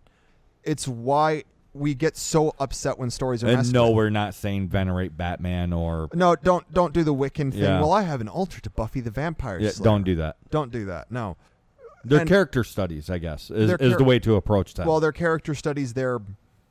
[0.64, 5.16] It's why we get so upset when stories are And no, we're not saying venerate
[5.16, 7.62] Batman or No, don't don't do the Wiccan thing.
[7.62, 7.80] Yeah.
[7.80, 9.84] Well, I have an altar to Buffy the Vampire yeah, Slayer.
[9.84, 10.36] don't do that.
[10.50, 11.10] Don't do that.
[11.12, 11.36] No.
[12.04, 14.86] They're And- character studies, I guess, is, They're is the way to approach that.
[14.86, 15.92] Well, they're character studies.
[15.92, 16.18] They're,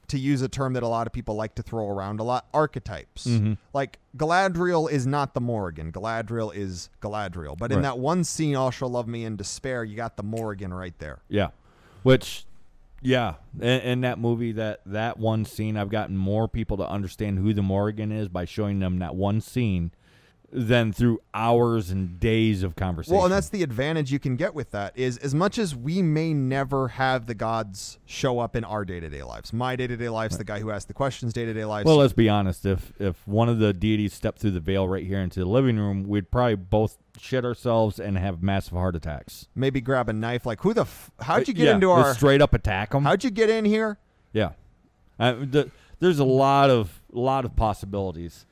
[0.09, 2.47] to use a term that a lot of people like to throw around a lot,
[2.53, 3.25] archetypes.
[3.25, 3.57] Mhm.
[3.73, 5.91] Like Galadriel is not the Morrigan.
[5.91, 7.57] Galadriel is Galadriel.
[7.57, 7.83] But in Right.
[7.83, 11.19] that one scene, "All Shall Love Me in Despair," you got the Morrigan right there.
[11.29, 11.49] yeah,
[12.03, 12.45] which,
[13.01, 17.39] yeah, in, in that movie, that that one scene, I've gotten more people to understand
[17.39, 19.91] who the Morrigan is by showing them that one scene
[20.51, 23.15] than through hours and days of conversation.
[23.15, 26.01] Well, and that's the advantage you can get with that is as much as we
[26.01, 29.53] may never have the gods show up in our day to day lives.
[29.53, 31.85] My day to day lives, the guy who asked the questions, day to day lives.
[31.85, 32.65] Well, let's be honest.
[32.65, 35.77] If if one of the deities stepped through the veil right here into the living
[35.77, 39.47] room, we'd probably both shit ourselves and have massive heart attacks.
[39.53, 40.45] maybe grab a knife.
[40.45, 40.81] Like who the?
[40.81, 42.13] F- how'd you get Yeah, into our?
[42.15, 43.03] straight up attack them?
[43.03, 43.97] How'd you get in here?
[44.33, 44.51] Yeah,
[45.19, 45.69] uh, the,
[45.99, 48.45] there's a lot of lot of possibilities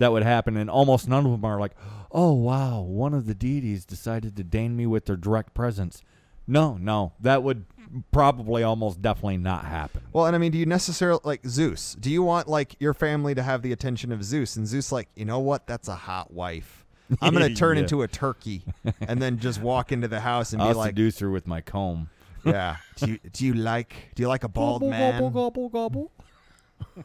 [0.00, 1.72] that would happen, and almost none of them are like,
[2.10, 6.02] oh wow, one of the deities decided to deign me with their direct presence.
[6.46, 7.64] No, no, that would
[8.10, 10.02] probably almost definitely not happen.
[10.12, 11.94] Well, and I mean, do you necessarily like Zeus?
[12.00, 14.56] Do you want like your family to have the attention of Zeus?
[14.56, 15.66] And Zeus, like, you know what?
[15.68, 16.84] That's a hot wife.
[17.20, 17.82] I'm gonna turn Yeah.
[17.84, 18.64] into a turkey
[19.00, 21.60] and then just walk into the house and I'll be like, seduce her with my
[21.60, 22.08] comb.
[22.44, 22.76] yeah.
[22.96, 25.20] Do you do you like do you like a bald man?
[25.32, 26.10] gobble, gobble.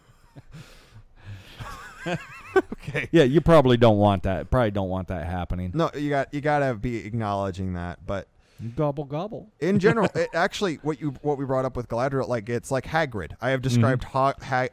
[2.88, 3.10] Okay.
[3.12, 4.52] Yeah, you probably don't want that.
[4.52, 5.72] Probably don't want that happening.
[5.74, 8.28] No, you got you gotta be acknowledging that, but
[8.76, 9.52] Gobble gobble.
[9.60, 12.86] in general, it actually what you what we brought up with Galadriel, like it's like
[12.86, 13.34] Hagrid.
[13.42, 13.70] I have mm-hmm.
[13.70, 14.42] described Hog.
[14.42, 14.70] Ha-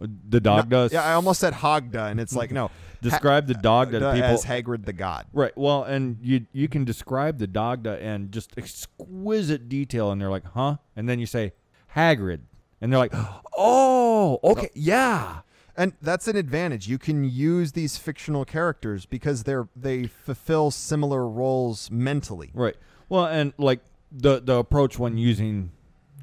[0.00, 0.92] The dog no, does.
[0.92, 2.70] Yeah, I almost said Hogda, and it's like no.
[3.00, 4.28] describe the dog that people.
[4.28, 5.26] as Hagrid the god.
[5.32, 5.56] Right.
[5.56, 10.44] Well, and you you can describe the Dagda and just exquisite detail, and they're like,
[10.44, 10.76] huh?
[10.96, 11.52] And then you say
[11.96, 12.40] Hagrid,
[12.80, 13.14] and they're like,
[13.56, 15.40] oh, okay, yeah.
[15.76, 16.86] And that's an advantage.
[16.86, 22.50] You can use these fictional characters because they're they fulfill similar roles mentally.
[22.54, 22.76] Right.
[23.08, 23.80] Well, and like
[24.12, 25.72] the the approach when using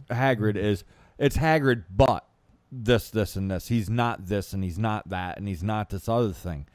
[0.10, 0.84] Hagrid is
[1.18, 2.26] it's Hagrid, but
[2.72, 3.68] this, this, and this.
[3.68, 6.68] He's not this, and he's not that, and he's not this other thing.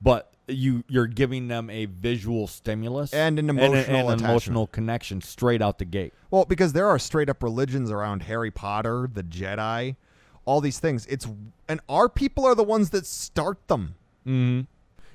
[0.00, 5.20] But you you're giving them a visual stimulus And an emotional and, an emotional connection
[5.20, 6.14] straight out the gate.
[6.30, 9.96] Well, because there are straight up religions around Harry Potter, the Jedi,
[10.44, 11.06] all these things.
[11.06, 11.26] It's
[11.68, 13.94] and our people are the ones that start them.
[14.26, 14.62] Mm-hmm.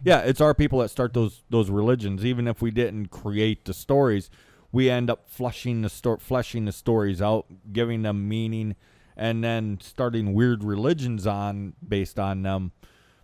[0.03, 2.25] Yeah, it's our people that start those those religions.
[2.25, 4.29] Even if we didn't create the stories,
[4.71, 8.75] we end up flushing the sto- fleshing the stories out, giving them meaning,
[9.15, 12.71] and then starting weird religions on based on them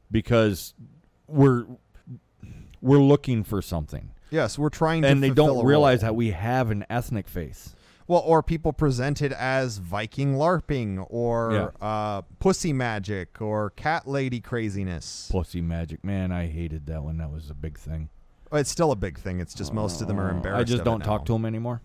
[0.09, 0.73] because
[1.27, 1.65] we're
[2.81, 6.71] we're looking for something, Yes, we're trying to and they don't realize that we have
[6.71, 7.75] an ethnic faith.
[8.11, 14.41] Well, or people present it as Viking LARPing or uh, pussy magic or cat lady
[14.41, 15.29] craziness.
[15.31, 17.19] Pussy magic, man, I hated that one.
[17.19, 18.09] That was a big thing.
[18.51, 19.39] It's still a big thing.
[19.39, 20.59] It's just most of them are Uh, embarrassed.
[20.59, 21.81] I just don't talk to them anymore.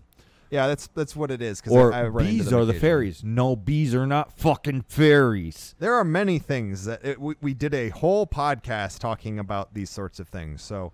[0.49, 1.61] Yeah, that's that's what it is.
[1.65, 3.23] Or I, I bees are the fairies.
[3.23, 5.75] No, bees are not fucking fairies.
[5.79, 9.89] There are many things that it, we, we did a whole podcast talking about these
[9.89, 10.61] sorts of things.
[10.61, 10.91] So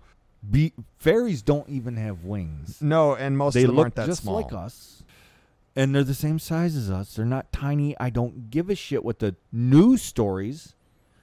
[0.48, 2.80] Be- fairies don't even have wings.
[2.80, 4.36] no, and most They of them look aren't that just small.
[4.36, 4.93] like us,
[5.76, 7.14] and they're the same size as us.
[7.14, 7.98] They're not tiny.
[7.98, 10.74] I don't give a shit what the news stories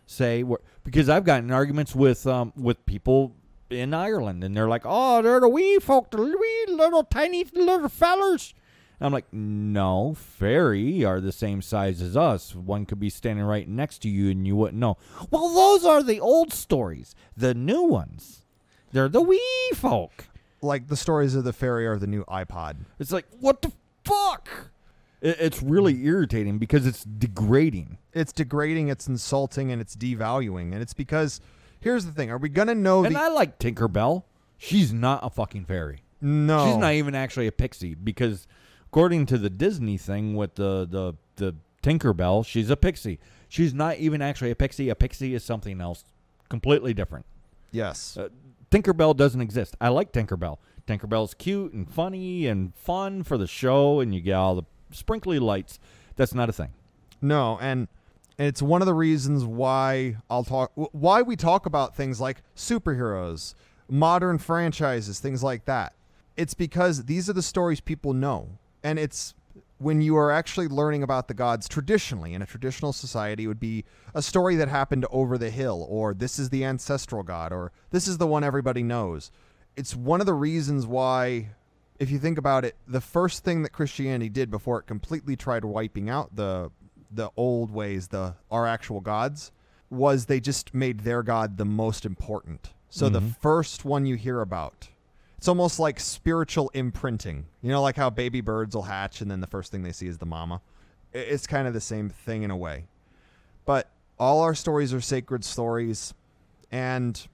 [0.05, 0.43] say.
[0.83, 3.35] Because I've gotten arguments with um with people
[3.69, 7.89] in Ireland, and they're like, "Oh, they're the wee folk, the wee little tiny little
[7.89, 8.53] fellers."
[8.99, 12.53] And I'm like, "No, fairy are the same size as us.
[12.53, 14.97] One could be standing right next to you, and you wouldn't know."
[15.29, 17.15] Well, those are the old stories.
[17.35, 18.45] The new ones,
[18.91, 20.25] they're the wee folk.
[20.63, 22.85] Like the stories of the fairy or the new iPod.
[22.99, 23.71] It's like, what the
[24.11, 24.49] fuck?
[25.21, 27.97] It, it's really irritating because it's degrading.
[28.13, 30.73] It's degrading, it's insulting, and it's devaluing.
[30.73, 31.39] And it's because
[31.79, 34.23] here's the thing: Are we gonna know And the I like Tinkerbell.
[34.57, 36.03] She's not a fucking fairy.
[36.21, 36.67] no?
[36.67, 38.45] She's not even actually a pixie because,
[38.87, 43.19] according to the Disney thing with the the the Tinkerbell, she's a pixie.
[43.49, 44.89] She's not even actually a pixie.
[44.89, 46.03] A pixie is something else
[46.49, 47.25] completely different.
[47.71, 48.17] Yes.
[48.17, 48.29] Uh,
[48.69, 49.75] Tinkerbell doesn't exist.
[49.81, 50.57] I like Tinkerbell.
[50.87, 55.39] Tinkerbell's cute and funny and fun for the show, and you get all the sprinkly
[55.39, 55.79] lights.
[56.15, 56.69] That's not a thing.
[57.21, 57.87] No, and
[58.37, 63.53] it's one of the reasons why I'll talk why we talk about things like superheroes,
[63.87, 65.93] modern franchises, things like that.
[66.37, 68.49] It's because these are the stories people know.
[68.83, 69.35] And it's
[69.77, 73.83] when you are actually learning about the gods traditionally in a traditional society would be
[74.13, 78.07] a story that happened over the hill or this is the ancestral god or this
[78.07, 79.31] is the one everybody knows.
[79.75, 81.49] It's one of the reasons why
[81.99, 85.63] if you think about it, the first thing that Christianity did before it completely tried
[85.63, 86.71] wiping out the
[87.13, 89.51] the old ways, the our actual gods,
[89.89, 92.73] was they just made their god the most important.
[92.89, 93.35] So the Mhm.
[93.37, 94.89] first one you hear about,
[95.37, 97.45] it's almost like spiritual imprinting.
[97.61, 100.07] You know, like how baby birds will hatch and then the first thing they see
[100.07, 100.61] is the mama.
[101.13, 102.87] It's kind of the same thing in a way.
[103.65, 106.13] But all our stories are sacred stories
[106.71, 107.27] and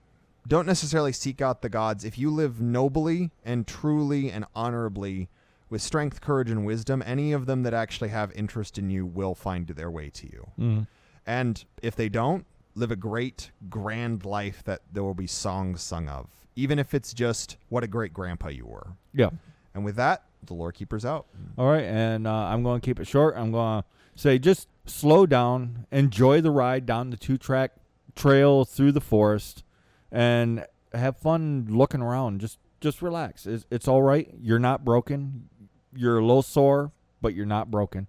[0.48, 2.06] don't necessarily seek out the gods.
[2.06, 5.30] If you live nobly and truly and honorably
[5.70, 9.36] with strength, courage, and wisdom, any of them that actually have interest in you will
[9.36, 10.48] find their way to you.
[10.60, 10.82] Mm-hmm.
[11.26, 16.08] And if they don't, live a great, grand life that there will be songs sung
[16.08, 18.94] of, even if it's just what a great grandpa you were.
[19.14, 19.32] Yeah.
[19.74, 21.26] And with that, the lore keeper's out.
[21.58, 23.36] All right, and uh, I'm going to keep it short.
[23.36, 27.72] I'm going to say just slow down, enjoy the ride down the two track
[28.16, 29.64] trail through the forest,
[30.12, 32.42] and have fun looking around.
[32.42, 33.46] Just just relax.
[33.46, 34.30] It's, it's all right.
[34.40, 35.50] You're not broken.
[35.96, 36.92] You're a little sore,
[37.22, 38.08] but you're not broken.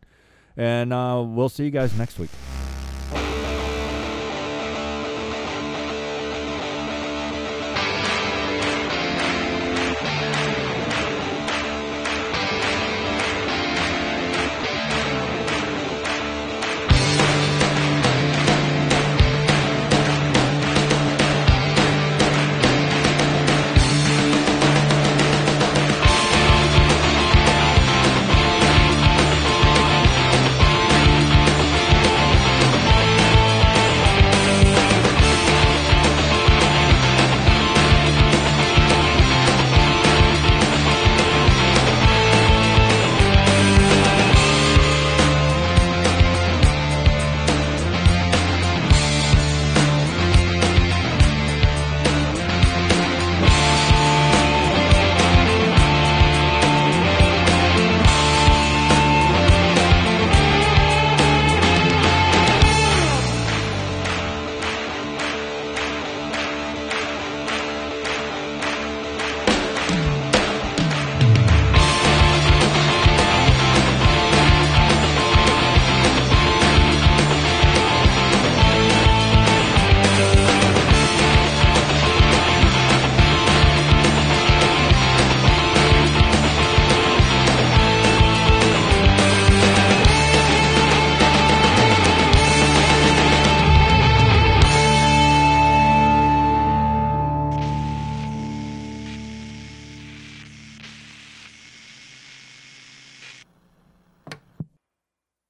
[0.57, 2.31] And uh, we'll see you guys next week.